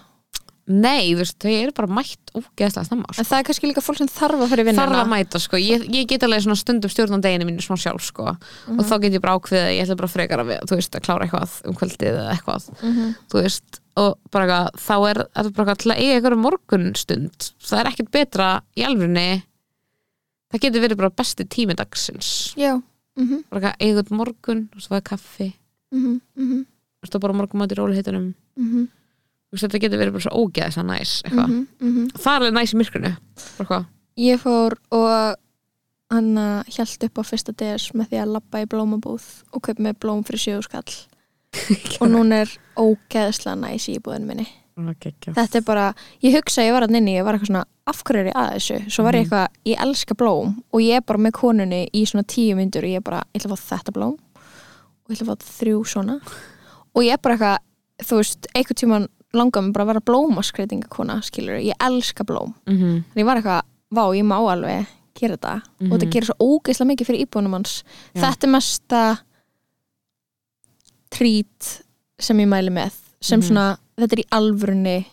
[0.70, 3.20] nei, þú veist, þau eru bara mætt ógeðslega snemma, sko.
[3.22, 4.86] en það er kannski líka fólk sem þarf að fyrir vinnuna.
[4.86, 7.76] Þarf að mæta sko, ég, ég get alveg svona stundum stjórn á deginu mínu smá
[7.80, 8.36] sjálf sko.
[8.76, 11.04] Og þá get ég bara ákveðið að ég ætla bara frekar að þú veist, að
[11.08, 13.14] klára eitthvað um kvöldið eða eitthvað, Mhm.
[13.30, 13.80] þú veist.
[13.96, 18.48] Og bara eitthvað, þá er þetta bara eitthvað eiga eitthvað morgunstund, það er ekkert betra
[18.76, 19.42] í alvörinni
[20.50, 22.54] það getur verið bara besti tími dagsins.
[22.56, 22.80] Já
[23.16, 23.60] mhm, bara
[29.52, 32.10] veist, þetta getur verið bara svo ógeðis að næs, eitthvað, mhm, mhm.
[32.16, 33.86] það er alveg næs í myrkrinu bara eitthvað,
[34.26, 35.36] ég fór og
[36.10, 36.30] hann
[36.66, 40.24] hjælt upp á fyrsta DS með því að labba í blómabúð og kaup með blóm
[40.26, 40.96] fyrir sjöðuskall
[42.02, 44.46] og núna er ógeðslega næs í íbúðinu minni.
[44.80, 45.86] Okay, þetta er bara,
[46.24, 48.36] ég hugsa að ég var að nynni ég var eitthvað svona, af hverju er ég
[48.38, 48.76] að þessu?
[48.94, 49.26] Svo var ég Mhm.
[49.26, 50.54] eitthvað, ég elska blóm.
[50.72, 53.42] Og ég er bara með konunni í svona tíu myndur og ég er bara, ég
[53.42, 54.16] ætla að fá þetta blóm.
[55.04, 56.20] Og ég ætla að fá þrjú svona.
[56.94, 57.58] Og ég er bara eitthvað,
[58.06, 62.76] þú veist einhvern tímann langar mig bara að vera blómaskreitingakona skilur, ég elska blóm mm
[62.76, 63.02] -hmm.
[63.12, 64.86] þannig ég var eitthvað, vá, ég má alveg
[65.20, 66.10] gera þetta og þetta Mhm.
[66.10, 68.20] gerir svo ógeðslega mikið fyrir íbúinum hans Já.
[68.22, 69.18] þetta er mesta
[71.10, 71.82] trít
[72.20, 73.46] sem ég mæli með sem Mhm.
[73.48, 75.06] svona, þetta er í alvörunni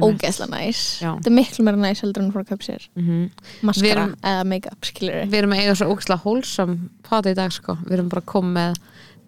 [0.00, 1.16] ógeðslega næs Já.
[1.16, 3.30] þetta er miklu meira næs heldur en að fór að köpa sér Við
[3.62, 7.76] maskara eða make-up skilur Við erum að eiga svo ógæslega hólsam pata í dag sko,
[7.86, 8.20] við erum bara
[8.54, 8.76] með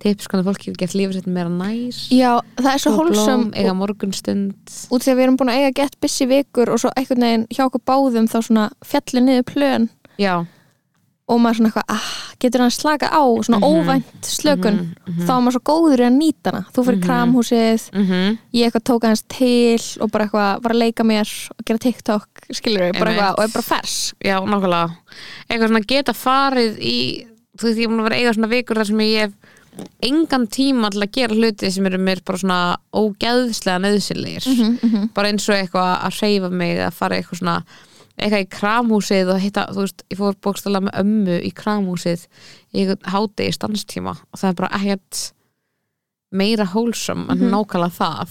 [0.03, 2.09] tips hvernig fólk getur gett lífið sitt meira næs.
[2.15, 4.55] Já, það er svo blóm, eiga morgunstund.
[4.91, 7.47] Út því að við erum búin að eiga gett busy vikur og svo einhvern veginn
[7.51, 9.89] hjá okkur báðum þá svona fjallir niður plön.
[10.19, 10.45] Já,
[11.29, 13.21] og maður svona eitthvað, ah, getur hann slaka á?
[13.45, 13.69] Svona Mhm.
[13.69, 14.79] óvænt slökun.
[15.05, 16.65] Mhm, þá er maður svo góður í að nýta hana.
[16.73, 17.05] Þú fyrir Mhm.
[17.05, 21.65] kramhúsið, mhm, ég eitthvað tók hans til og bara eitthvað var að leika mér og
[21.67, 23.01] gera TikTok, skilur við,
[23.37, 24.97] og er bara fers já, nákvæmlega.
[25.51, 27.27] Eitthvað svona geta farið í
[27.59, 29.33] þú veist, ég er búin að vera eiga svona vikur þar sem ég hef
[30.03, 35.09] engan tíma til að gera hluti sem eru mér bara svona ógeðslega nöðsilegir -hmm.
[35.15, 37.63] bara eins og eitthvað að hreyfa mig að fara eitthvað svona
[38.19, 42.27] eitthvað í kramhúsið og hitta, þú veist, ég fór bókstala með ömmu í kramhúsið
[42.75, 45.33] í eitthvað hádegi stanstíma og það er bara ekkert
[46.33, 47.51] meira hólsam en Mhm.
[47.55, 48.29] nákvæmlega það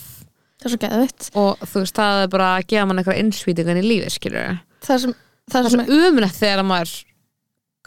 [0.57, 3.77] það er svo geðvitt og þú veist, það er bara að gefa mann eitthvað innsvítingan
[3.77, 5.13] í lífi, skilur það sem,
[5.51, 7.03] það er sem svo umrætt þegar maður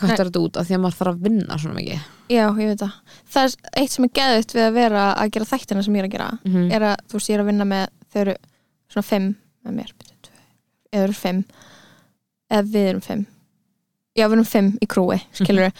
[0.00, 2.04] kattar þetta út af því að maður þarf að vinna svona mikið.
[2.30, 2.92] Já, ég veit það.
[3.34, 6.08] Það er eitt sem er geðvitt við að vera að gera þættina sem ég er
[6.08, 6.70] að gera Mhm.
[6.72, 8.34] er að, þú veist, ég er að vinna með þau eru
[8.90, 9.28] svona fimm
[9.66, 10.38] með mér byrju, tvö,
[10.92, 11.44] eða þau eru fimm
[12.50, 13.26] eða við erum fimm.
[14.18, 15.70] Já, við erum fimm í krúi, skilur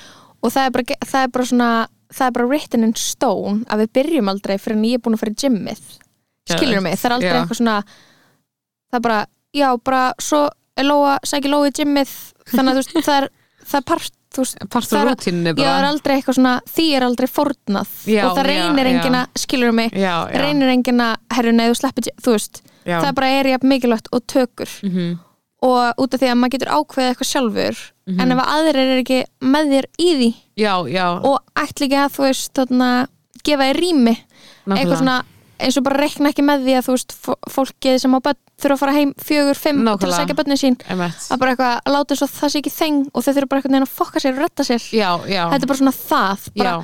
[0.43, 1.71] og það er, bara, ge- það er bara svona
[2.11, 5.15] það er bara written in stone að við byrjum aldrei fyrir en ég er búin
[5.15, 5.81] að fara í gymmið.
[6.51, 7.41] Skilur mig, það er aldrei Já.
[7.45, 7.77] eitthvað svona
[8.91, 12.11] það er bara, já, bara svo er Lóa, sækir Lóa í gymmið
[12.51, 13.29] þannig að þú veist, það er,
[13.71, 14.17] það er part
[14.71, 15.09] partur er-
[15.59, 18.51] já, það er bara aldrei eitthvað svona því er aldrei fornað Já, og það já,
[18.51, 18.91] reynir já.
[19.21, 23.01] að, skilur mig já, já, reynir enginn að, herru, sleppir gy- þú veist, já.
[23.03, 25.19] það bara er jafn mikilvægt og tökur Mhm,
[25.63, 28.21] og út af því að maður getur ákveðið eitthvað sjálfur mhm.
[28.21, 31.99] en ef að aðrir er ekki með þér í því já, já, og ætli ekki
[32.05, 32.91] að þú veist, þarna
[33.45, 34.79] gefa þér rými nákvæmlega.
[34.79, 35.19] eitthvað svona
[35.65, 38.39] eins og bara reikna ekki með því að þú veist fó- fólkið sem á börn
[38.61, 40.79] þurfa að fara heim fjögur, fimm til að sækja börnin sín.
[40.91, 41.27] Einmitt.
[41.31, 43.63] að bara eitthvað að láta eins og það sé ekki þeng og þau þurfa bara
[43.63, 44.89] eitthvað að fokka sér og retta sér.
[44.93, 46.49] Já, já, þetta er bara svona það.
[46.61, 46.75] Bara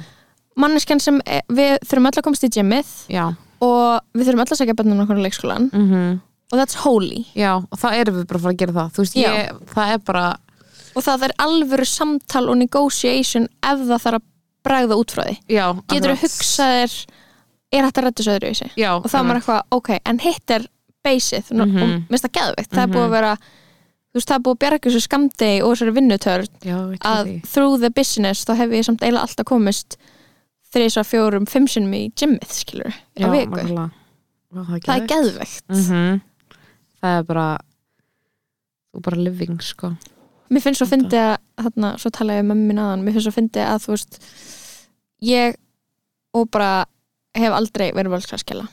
[0.57, 3.25] manneskjan sem e- við þurfum öll að komast í gymmið já,
[3.61, 6.17] og við þurfum öll að sækja börnum okkur á leikskólan mhm.
[6.55, 7.25] Og that's holy.
[7.35, 8.99] Já, og það erum við bara að fara að gera það.
[9.01, 10.27] Veist, ég, það er bara
[10.97, 14.27] og það er alvöru samtal og negotiation ef það þarf að
[14.67, 15.37] bregða út frá því.
[15.93, 16.95] Getur þú hugsað þér
[17.73, 20.19] er að rætta þessu öðru í sig Já, og þá er maður eitthvað, ok, en
[20.19, 20.67] hitt er
[21.05, 21.83] basið mm Mhm.
[21.83, 23.07] og minnst það geðveikt það er búið Mhm.
[23.07, 26.49] að vera þú veist, það er búið að bjarga þessu skamdegi og þessari vinnutörn
[27.01, 27.43] að því.
[27.47, 29.97] through the business þá hef ég samt eiginlega alltaf komist
[30.75, 33.91] þrýsa, fjórum, fimm sinnum í gymmið skilur, á Já, viku nákvæmlega.
[34.53, 35.09] Vá, Það er geðveikt.
[35.09, 36.21] geðveikt Mhm.
[37.03, 37.59] Það er bara
[38.95, 39.97] er bara living, sko
[40.51, 40.97] mér finnst svo Þetta.
[40.97, 43.91] fyndi að, þarna, svo tala ég um mömmin aðan, mér finnst svo fyndi að þú
[43.97, 44.19] veist
[45.23, 45.57] ég
[46.35, 46.87] og bara
[47.37, 48.67] hef aldrei verið völdsklaskjala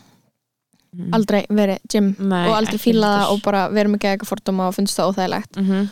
[0.94, 1.10] Mhm.
[1.18, 3.34] aldrei verið gym Nei, og aldrei ekki fílað það heldur.
[3.34, 5.88] og bara verið geða eitthvað fordóma og finnst það óþægilegt Mhm,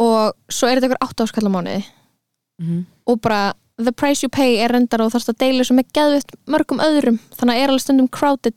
[0.00, 1.84] og svo er þetta ykkur átt áskalla mánuði
[2.62, 2.86] mhm.
[3.06, 6.32] og bara the price you pay er reyndar og þarfst að deila sem er geðvitt
[6.48, 8.54] mörgum öðrum þannig að er alveg stundum crowded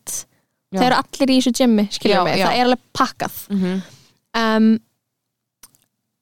[0.74, 0.80] Já.
[0.80, 2.48] þeir eru allir í þessu gymmi, skiljum já.
[2.48, 3.82] það er alveg pakkað Mhm.
[4.36, 4.80] um,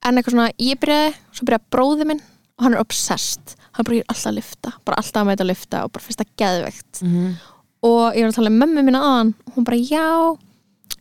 [0.04, 2.22] en eitthvað svona ég byrjaði, svo byrjaði bróði minn
[2.58, 5.44] og hann er obsessed, hann bara ég er alltaf að lifta bara alltaf að mæta
[5.46, 7.02] að lifta og bara finnst það geðveikt.
[7.02, 7.34] Mhm.
[7.82, 10.38] og ég var að tala um mömmu mína aðan og hún bara já.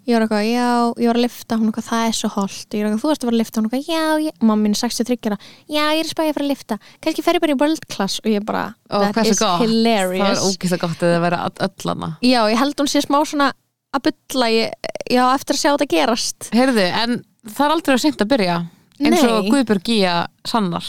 [0.07, 0.69] Ég var eitthvað, já,
[1.03, 3.21] ég var að lifta hún eitthvað, það er svo holt, ég var eitthvað, þú ert
[3.21, 5.39] að fara að lifta hún eitthvað, já, ég, og mamma mín er 63 ára.
[5.69, 7.85] Já, ég er að spæja að fara að lifta, kannski fer ég bara í world
[7.91, 9.61] class og ég bara, Ó, that is gott.
[9.61, 12.91] Það hilarious er ógist að gott að það vera öll hana já, ég held hún
[12.91, 13.51] sé smá svona
[13.93, 16.51] að bylla, ég, já, eftir að sjá þetta gerast.
[16.55, 18.57] Heyrðu, en það er aldrei að seint að byrja
[19.01, 19.51] eins og.
[19.51, 20.15] Guðbjörg Gía
[20.49, 20.87] sannar.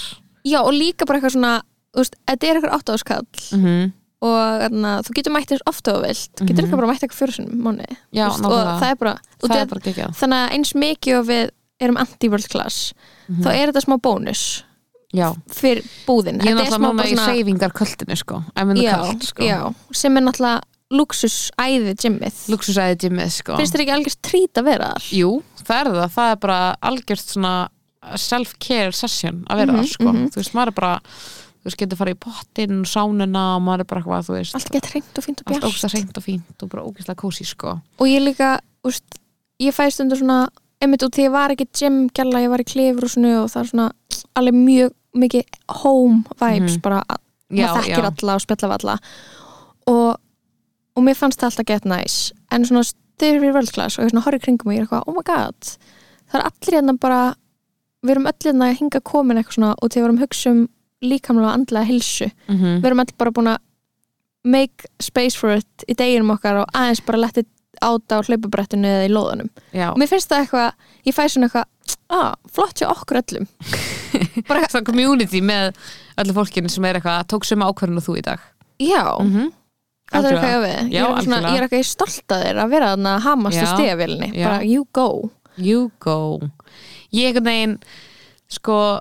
[0.47, 1.53] Já, og líka bara eitthvað svona
[1.95, 3.25] þú veist, þetta er eitthvað áttaðskall
[3.57, 3.91] Mhm.
[4.21, 6.65] og þarna, þú getur mætt eins ofta og vilt getur Mhm.
[6.67, 8.79] ekki bara mætt eitthvað sinni mánu Já, og nákvæmlega.
[8.79, 9.11] það er bara,
[9.43, 11.49] og Það er bara geggjað þannig að eins mikið og við
[11.81, 12.93] erum anti-world class
[13.29, 13.43] Mhm.
[13.43, 14.63] þá er þetta smá bónus
[15.13, 18.43] Já, fyrir búðin ég er Þetta náttúrulega núna í hreyfingar kvöldinu sko
[19.21, 20.61] sko sem er náttúrulega
[20.91, 25.11] luxusæði gymmið luxusæði gymmið sko finnst þér ekki algjörst trít að vera þar?
[25.11, 27.69] Jú, það er það, það er bara algjört svona
[28.15, 30.27] self-care session að vera Mhm, þar sko, mhm.
[30.31, 30.99] þú veist, maður er bara
[31.61, 34.71] þú veist, getur farið í pottin, sánuna og maður er bara hvað, þú veist, allt
[34.73, 35.69] gett hreint og fínt og allt bjart.
[35.71, 37.75] ógæslega reynd og fínt og bara ógæslega kósi sko.
[37.99, 39.19] Og ég líka, úst,
[39.61, 40.47] ég fæ stundur svona
[40.81, 43.91] einmitt út því ég var ekki gymgjalla ég var í klifrúsinu og það er svona
[44.35, 45.43] alveg mjög mikið
[45.83, 46.81] home vibes Mhm.
[46.81, 47.19] bara, að-
[47.51, 48.97] Já, maður þekkir alla og spjalla við alla.
[49.87, 50.17] Og,
[50.95, 52.83] og mér fannst það alltaf gett næs en svona
[53.21, 55.61] erum world class og ég svona horrið kringum og ég er eitthvað, oh my god
[56.31, 57.35] það er allir hérna bara
[58.03, 60.49] við erum öll hérna að hinga komin eitthvað svona og þegar við erum að hugsa
[60.55, 60.61] um
[61.01, 63.59] líkamlega og andlega hilsu mm við erum allir bara búin að
[64.43, 67.49] make space for it í deginum okkar og aðeins bara letið
[67.81, 69.49] áta á hlaupabrettinu eða í lóðunum.
[69.73, 73.47] Já, og mér finnst það eitthvað, ég fæ svona eitthvað ah, flott hjá okkur öllum.
[74.51, 75.73] Er community með
[76.21, 78.43] öllu fólkinu sem er eitthvað, tók sem ákvörðun og þú í dag.
[78.81, 79.17] Já.
[79.19, 79.51] Mm -hmm.
[80.11, 80.93] það er eitthvað ég við.
[80.93, 83.57] Ég Já, er, svona, ég er eitthvað stolt að þér að vera þarna að hamast
[83.57, 84.47] í Já, stíðavílinni já.
[84.47, 85.29] bara you go.
[85.57, 86.39] You go.
[87.11, 87.77] Ég einhvern veginn
[88.47, 88.99] sko,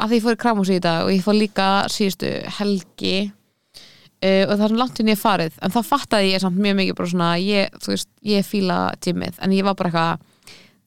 [0.00, 4.44] að því ég fór í kramhúsi í dag og ég fór líka síðustu helgi uh,
[4.48, 7.12] og það er langt inn ég farið en þá fattaði ég samt mjög mikið bara
[7.14, 10.28] svona ég, þú veist, ég fíla gymmið en ég var bara eitthvað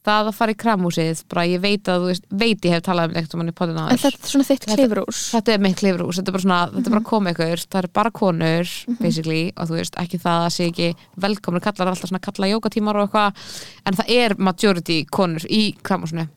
[0.05, 3.07] það að fara í kramhúsið, bara ég veit að þú veist, veit ég hef talað
[3.09, 5.21] um þetta um hann í podina en þetta er svona þitt Þetta- klifrús.
[5.33, 7.87] þetta er mitt klifrús, þetta er bara svona þetta er bara koma ykkur, það er
[7.97, 10.91] bara konur basically, og þú veist, ekki það að sé ekki
[11.25, 13.49] velkomur kallar alltaf svona kalla jókatímar og eitthvað,
[13.89, 16.27] en það er majority konur í kramhúsinu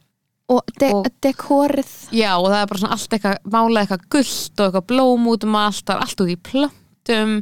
[0.49, 1.90] og, de Og- dekorið.
[2.16, 5.44] Já, og það er bara svona allt eitthvað málað eitthvað gullt og eitthvað blóm út
[5.49, 7.34] um allt það er allt út í plöntum.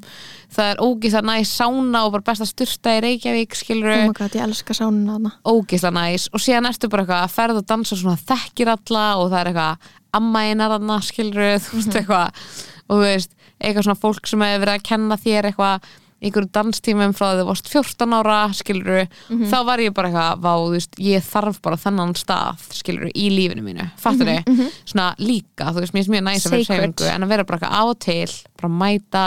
[0.56, 4.36] Það er ógislega næs sána og bara best að styrta í Reykjavík, skilur oh god,
[4.38, 5.32] ég elska sánuna þarna.
[5.44, 6.28] Ógislega næs.
[6.32, 9.50] Og síðan ertu bara eitthvað að ferða og dansa svona þekkir alla og það er
[9.52, 9.90] eitthvað
[10.20, 12.42] amma einar þarna, skilur þú veist eitthvað.
[12.86, 15.90] Og þú veist, eitthvað svona fólk sem hefur verið að kenna þér eitthvað
[16.26, 19.02] einhverju danstímum frá því þú varst 14 ára skilur
[19.50, 23.26] þá var ég bara eitthvað vá, þú veist, ég þarf bara þennan stað skilur í
[23.32, 27.08] lífinu mínu, fattur þið svona líka, þú veist, mér er mjög næs að vera hreyfingu,
[27.12, 29.26] en að vera bara eitthvað á og til bara mæta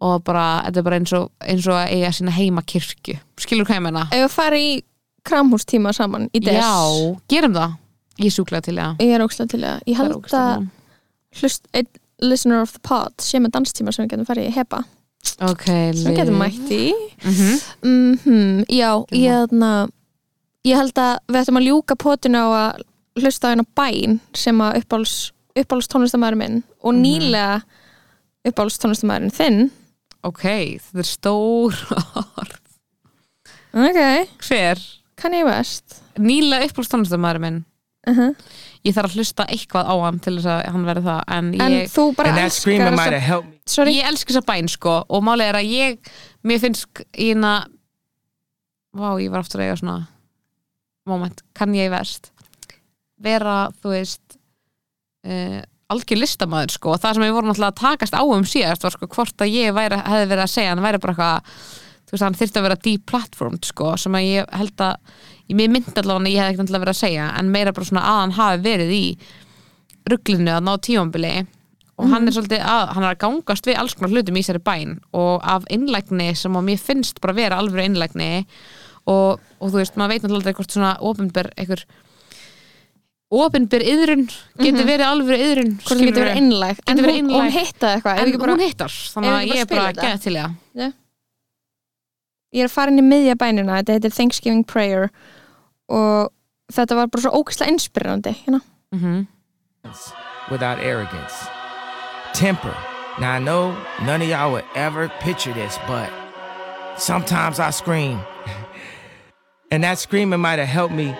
[0.00, 3.68] og bara, þetta er bara eins og, eins og að eiga sína heima kirkju, skilur
[3.68, 4.06] hvað ég meina?
[4.08, 4.70] Ef við fara í
[5.28, 6.56] kramhústíma saman í des.
[6.56, 7.74] Já, gerum það.
[8.20, 10.14] Ég er sjúklega til, já ég er ókslega til að ég Það er
[11.40, 14.82] held að listener of the pod sé með danstíma sem við getum farið í hepa
[15.40, 16.92] Ok, sem við getum mætt í.
[17.24, 19.88] Mm mm já, ég, þarna,
[20.68, 22.82] ég held að við ættum að ljúka potinu á að
[23.20, 25.14] hlusta á eina bæn sem að uppáls,
[25.56, 27.02] uppáls tónlistamæður minn og Mhm.
[27.02, 27.62] nýlega
[28.48, 29.70] uppáls tónlistamæðurinn þinn.
[30.24, 30.42] Ok,
[30.80, 31.74] þetta er stór
[33.72, 34.78] ok, Hver?
[35.16, 37.64] kann ég vest Nýlega uppbúrstónlistamæður minn.
[38.06, 38.34] Uh -huh.
[38.80, 41.74] Ég þarf að hlusta eitthvað á hann til þess að hann verði það En en
[41.74, 45.72] ég, þú bara elskar þessa sorry, ég elska þessa bæn sko Og málið er að
[45.74, 46.12] ég
[46.48, 47.52] Mér finnst í hérna
[48.96, 49.98] Vá, ég var aftur að eiga svona
[51.10, 52.30] Moment, kann ég verst?
[53.20, 54.38] Vera, þú veist
[55.28, 55.60] uh,
[55.92, 58.96] Algjör listamaður sko Og það sem við vorum alltaf að takast á um síðast Var
[58.96, 61.52] sko hvort að ég væri, hefði verið að segja Hann væri bara eitthvað
[62.10, 65.20] Þú veist, hann þyrfti að vera deplatformed sko Sem að ég held að
[65.50, 68.02] Ég myndi allavega að ég hefði ekkert endilega verið að segja En meira bara svona
[68.06, 69.04] að hann hafi verið í
[70.10, 71.32] Ruglinu að ná tímambili
[72.00, 74.58] og hann er svolítið að, hann er að gangast við alls konar hlutum í sér
[74.64, 78.30] bæn og af innlægni sem að mér finnst bara vera alveg innlægni.
[79.10, 81.84] Og, og þú veist, maður veit náttúrulega hvort svona opinber einhver
[83.30, 84.24] opinber yðrun
[84.60, 86.80] getur verið alveg yðrun það getur verið innlæg.
[86.86, 87.36] En hún, einlæg.
[87.36, 88.22] hún hitta eitthvað.
[88.24, 90.08] En bara, hún hittar, þannig að ég er bara þetta?
[90.08, 90.96] gæð til það
[92.50, 93.78] ég er að fara inn í miðja bænina.
[93.78, 95.10] Þetta heitir Thanksgiving Prayer
[95.90, 96.30] og
[96.72, 98.60] þetta var bara svo ógæslega inspirerandi hérna.
[98.94, 99.26] mm
[100.50, 101.46] without arrogance.
[102.34, 102.76] Temper.
[103.18, 106.10] Now I know none of y'all would ever picture this, but
[106.96, 108.20] sometimes I scream.
[109.70, 111.16] and that screaming might have helped me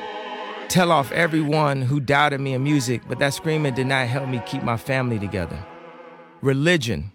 [0.68, 4.40] tell off everyone who doubted me in music, but that screaming did not help me
[4.46, 5.64] keep my family together.
[6.42, 7.10] Religion.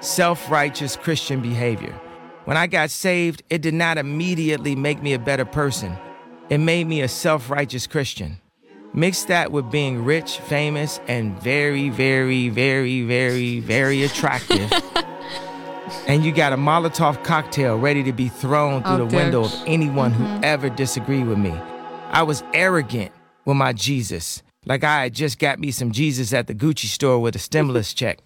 [0.00, 1.98] Self righteous Christian behavior.
[2.46, 5.96] When I got saved, it did not immediately make me a better person.
[6.48, 8.40] It made me a self righteous Christian.
[8.94, 14.72] Mix that with being rich, famous, and very, very, very, very, very attractive.
[16.06, 19.52] and you got a Molotov cocktail ready to be thrown through Oh, the window of
[19.66, 20.44] anyone who mm-hmm.
[20.44, 21.52] ever disagreed with me.
[22.12, 23.10] I was arrogant
[23.44, 27.18] with my Jesus, like I had just got me some Jesus at the Gucci store
[27.18, 28.20] with a stimulus check.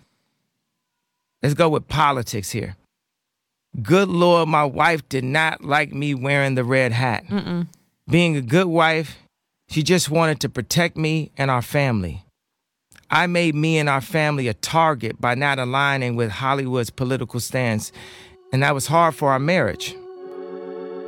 [1.42, 2.76] Let's go with politics here.
[3.82, 7.24] Good Lord, my wife did not like me wearing the red hat.
[8.08, 9.18] Being a good wife,
[9.68, 12.24] she just wanted to protect me and our family.
[13.10, 17.92] I made me and our family a target by not aligning with Hollywood's political stance
[18.52, 19.94] and that was hard for our marriage.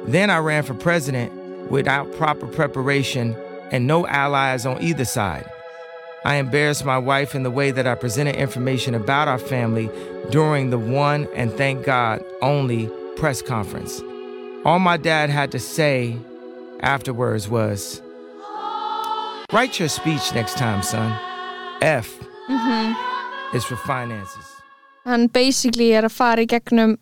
[0.04, 1.32] Then I ran for president
[1.70, 3.36] without proper preparation
[3.70, 5.48] and no allies on either side.
[6.24, 9.90] I embarrassed my wife in the way that I presented information about our family
[10.30, 14.00] during the one and thank God only press conference.
[14.64, 16.16] All my dad had to say
[16.80, 18.00] afterwards was,
[19.52, 21.12] Write your speech next time, son.
[21.82, 22.08] F
[23.54, 24.46] is for finances.
[25.04, 26.92] hann basically er að fara í gegnum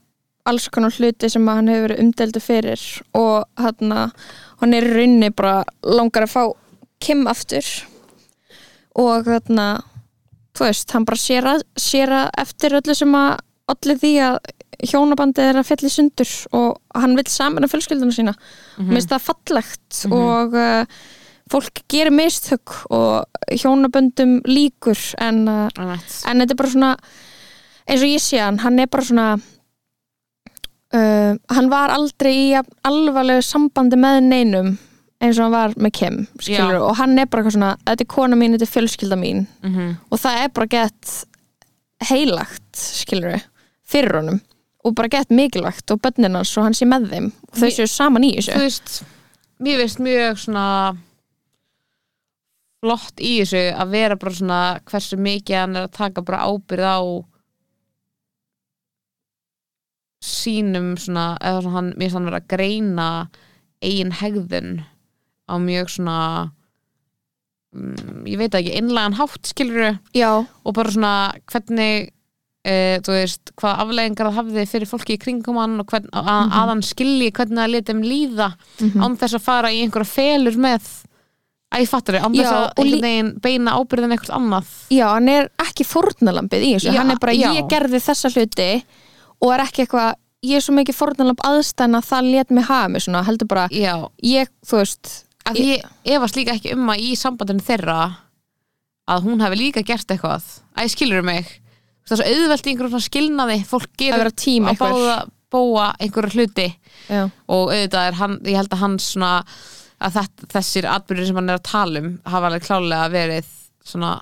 [0.49, 3.93] alls konar hluti sem hann hefur verið umdeldu fyrir og hann,
[4.63, 6.45] hann er í rauninni bara langar að fá
[7.01, 7.67] Kim aftur
[9.01, 9.69] og þarna
[10.57, 13.31] þú veist, hann bara sér að, sér að eftir öllu sem að
[13.71, 14.39] allir því að
[14.91, 18.35] hjónabandið er að fjalli sundur og hann vil saman að fjölskylduna sína.
[18.81, 21.01] Mér finnst það fallegt og uh,
[21.51, 26.93] fólk gerir mistök og hjónaböndum líkur en uh, en þetta er bara svona
[27.87, 29.29] eins og ég sé hann, hann er bara svona
[30.95, 32.47] uh, hann var aldrei í
[32.87, 34.77] alvarlegu sambandi með neinum
[35.21, 38.11] eins og hann var með Kim skilur, og hann er bara eitthvað svona, þetta er
[38.15, 39.47] kona mín, þetta er fjölskylda mín.
[39.63, 39.97] Mhm.
[40.11, 41.11] og það er bara gett
[42.09, 43.43] heilagt skilur
[43.85, 44.41] fyrir honum.
[44.85, 47.33] Og bara gett mikilvægt og bönnin hans og hann sé með þeim.
[47.53, 49.03] Og þau séu saman í þú þessu veist
[49.61, 50.97] mér veist mjög svona
[52.81, 56.87] flott í þessu að vera bara svona hversu mikið hann er að taka bara ábyrð
[56.89, 57.01] á
[60.25, 63.09] sínum svona, eða svona hann, mér finnst hann vera að greina
[63.85, 64.73] eigin hegðun
[65.51, 66.17] á mjög svona
[67.75, 71.13] mm, ég veit ekki, einlegan hátt skilur já, og bara svona
[71.51, 72.11] hvernig
[72.65, 72.75] e,
[73.05, 76.73] þú veist, hvað afleggingar það hafði fyrir fólki í kringum hann og hvern, að, að
[76.75, 78.51] hann skilji hvernig það leti um líða
[79.01, 80.91] án þess að fara í einhverja felur með
[81.71, 84.73] að ég fattur þau, án þess að einhvern veginn beina ábyrðin eitthvað annað.
[84.91, 87.47] Já, hann er ekki fórnalambið í þessu, Já, hann er bara já.
[87.55, 88.69] ég gerði þessa hluti
[89.39, 90.17] og er ekki eitthvað
[90.51, 93.67] ég er svo mikið fórnalamb aðstæðan að það let mig hafa mig svona, heldur bara
[93.71, 93.93] já,
[94.25, 95.13] ég, þú veist
[95.49, 97.99] að ég efast líka ekki um að í sambandinu þeirra
[99.11, 100.47] að hún hefði líka gert eitthvað.
[100.77, 101.51] Að ég skilur mig?
[102.07, 103.59] Það er svo auðvelt í einhverjum skilnaði.
[103.69, 105.19] Fólk gerur að báða,
[105.51, 106.69] búa einhverja hluti.
[107.11, 109.33] Já, og auðvitað er hann, ég held að hann svona
[110.01, 113.51] að þetta, þessir atbyrðir sem hann er að tala um hafa alveg klálega verið
[113.87, 114.13] svona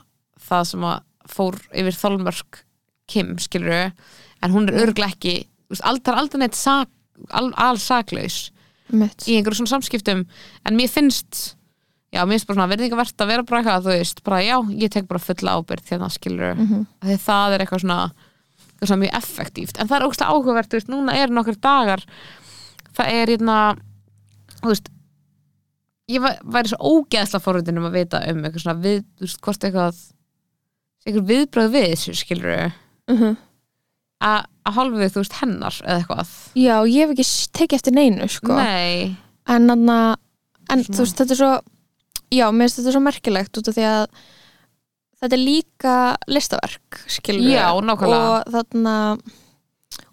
[0.48, 2.62] það sem að fór yfir þolmörk
[3.08, 3.88] Kim, skilur
[4.44, 6.90] en hún er örglega ekki þú veist, aldrei, neitt sak,
[7.32, 8.38] al, alls saklaus
[8.92, 10.26] mitt í einhverjum svona samskiptum.
[10.66, 11.54] En mér finnst
[12.12, 14.90] já, mér finnst bara svona verðingavert að vera bara eitthvað þú veist, bara já, ég
[14.90, 16.86] tek bara fulla ábyrgð hérna skilur, mm Mhm.
[17.04, 18.12] því það er eitthvað svona,
[18.72, 19.78] eitthvað svona mjög effektíft.
[19.80, 22.04] En það er ógstlega áhugavert, veist, núna er nokkur dagar
[22.96, 23.76] það er hérna
[24.62, 24.88] þú veist
[26.08, 29.40] ég væ- væri svo ógeðsla forröndin um að vita um eitthvað svona við, þú veist,
[29.44, 29.98] hvort eitthvað
[31.06, 32.72] eitthvað viðbröð við þessu skilur
[33.08, 33.36] uh að
[34.20, 36.32] að hálfu þú veist hennar eða eitthvað?
[36.58, 37.26] Já, ég hef ekki
[37.58, 38.56] tekið eftir neinu sko.
[38.58, 39.16] nei,
[39.48, 40.16] en þannig að
[40.74, 41.52] en þú veist, þetta er svo
[42.34, 44.06] já, mér finnst þetta svo merkilegt út af því að
[45.22, 45.94] þetta er líka
[46.28, 48.96] listaverk, skilur Já, og þarna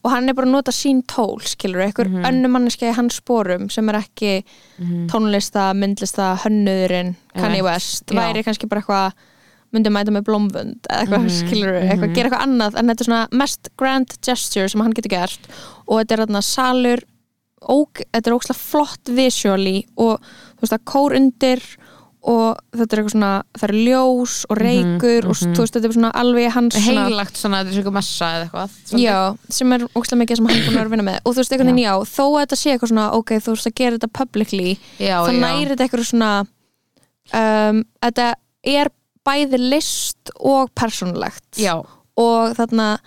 [0.06, 2.26] og hann er bara að nota sín tól, skilur einhver mm Mhm.
[2.30, 4.44] önnur manneski í hans sporum sem er ekki
[4.80, 5.08] Mhm.
[5.10, 9.14] tónlista, myndlista, hönnuðurinn Kanye West, væri kannski bara eitthvað
[9.76, 12.16] myndi mæta með blómvönd eða eitthvað, mm Mhm, skilur eitthvað, mhm.
[12.16, 15.52] gera eitthvað annað en þetta er svona mest grand gesture sem hann getur gert
[15.86, 17.06] og þetta er þarna salur
[17.66, 21.64] óg, þetta er ókslega flott visually og þú veist að kór undir
[22.26, 25.54] og þetta er eitthvað svona það er ljós og reykur og mhm.
[25.54, 28.48] þú veist þetta er svona alveg hans svona heilagt svona, þetta er svona messa eða
[28.48, 29.04] eitthvað svolítið.
[29.06, 31.72] Já, sem er ókslega mikið sem hann búin að vinna með og þú veist einhvern
[31.72, 34.74] veginn já, þó að þetta sé eitthvað svona ok, þú veist að gera þetta publicly
[34.98, 36.32] já, þá næri þetta eitthvað svona
[37.30, 38.30] um, þetta
[38.76, 38.94] er
[39.26, 41.58] bæði list og persónulegt.
[41.58, 41.76] Já,
[42.18, 42.98] og þarna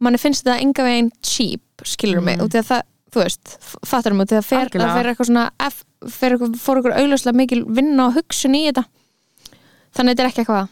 [0.00, 2.46] manni finnst þetta enga veginn cheap skilur mig, Mhm.
[2.46, 3.56] út í að það þú veist,
[3.88, 6.98] fattar mig, út í að fer, það fer eitthvað svona F, fer eitthvað, fór eitthvað
[7.00, 8.84] augljóslega mikil vinna og hugsun í þetta.
[9.96, 10.68] Þannig þetta er ekki eitthvað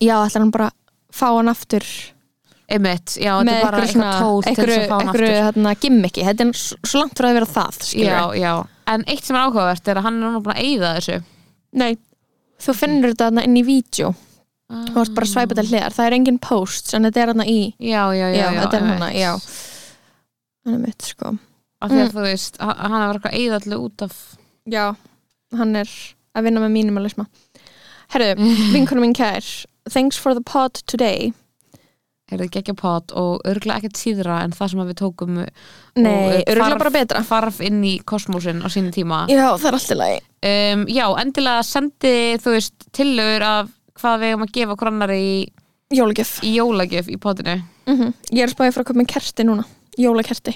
[0.00, 0.70] já, ætlar hann bara
[1.12, 1.84] fá hann aftur
[2.70, 4.10] einmitt, já, þetta er bara eitthvað svona
[4.46, 6.52] eitthvað eitthvað hérna, gimmiki, þetta er
[6.86, 8.52] svo langt frá að vera það skilur já, já,
[8.94, 11.22] en eitt sem er áhugavert er að hann er núna búin að eyða þessu.
[11.72, 11.90] Nei,
[12.60, 14.12] þú finnur þetta þarna inn í vídeo.
[14.70, 17.46] Þú ert bara að svæpa til hliðar, það er engin posts en þetta er þarna
[17.50, 19.30] í já, já, já, þetta er hana, já.
[20.66, 21.32] hann er mitt, sko.
[21.80, 22.14] Af því að Mm.
[22.14, 24.14] þú veist, hann er eitthvað eyða allir út af
[24.70, 24.84] já,
[25.56, 25.88] hann er
[26.36, 27.26] að vinna með mínumalisma
[28.12, 28.28] herru,
[28.76, 29.42] vinkunum mín kær
[29.90, 31.32] thanks for the pod today
[32.30, 36.80] er það geggja pot og örgulega ekkert síðra en það sem við tókum nei, örgulega
[36.80, 37.24] bara betra.
[37.26, 39.24] farf inn í kosmosin á sínu tíma.
[39.30, 40.22] Já, það er alltaf lagi.
[40.50, 45.12] Um, já, endilega sendi þú veist tillögur af hvað við eigum að gefa okkur annar
[45.16, 45.28] í
[45.90, 46.38] jólagjöf.
[46.46, 47.60] í jólagjöf í potinu.
[47.90, 49.66] Mm Ég er spáði frá að koma með kerti núna
[49.98, 50.54] Jólakerti.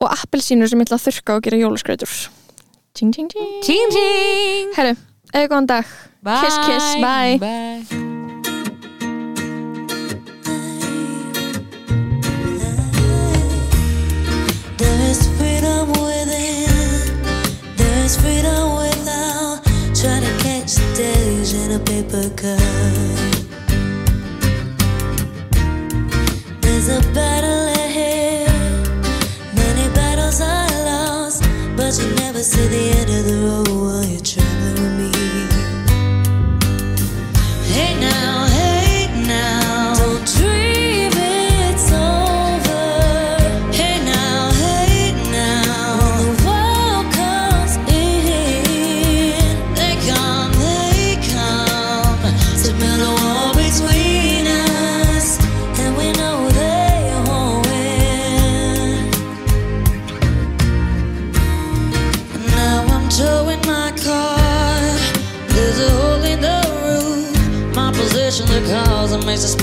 [0.00, 2.14] Og appelsínur sem ég ætla að þurrka og gera jólaskrautur.
[2.96, 3.62] Tjing, tjing, tjing.
[3.62, 4.96] Ting ting Herru,
[5.32, 5.96] eða góðan dag.
[6.24, 7.99] Kiss, kiss, bye, bye.
[20.94, 22.60] Days in a paper cup.
[26.60, 28.48] There's a battle ahead.
[29.54, 31.42] Many battles are lost,
[31.76, 35.49] but you never see the end of the road while you're traveling with me.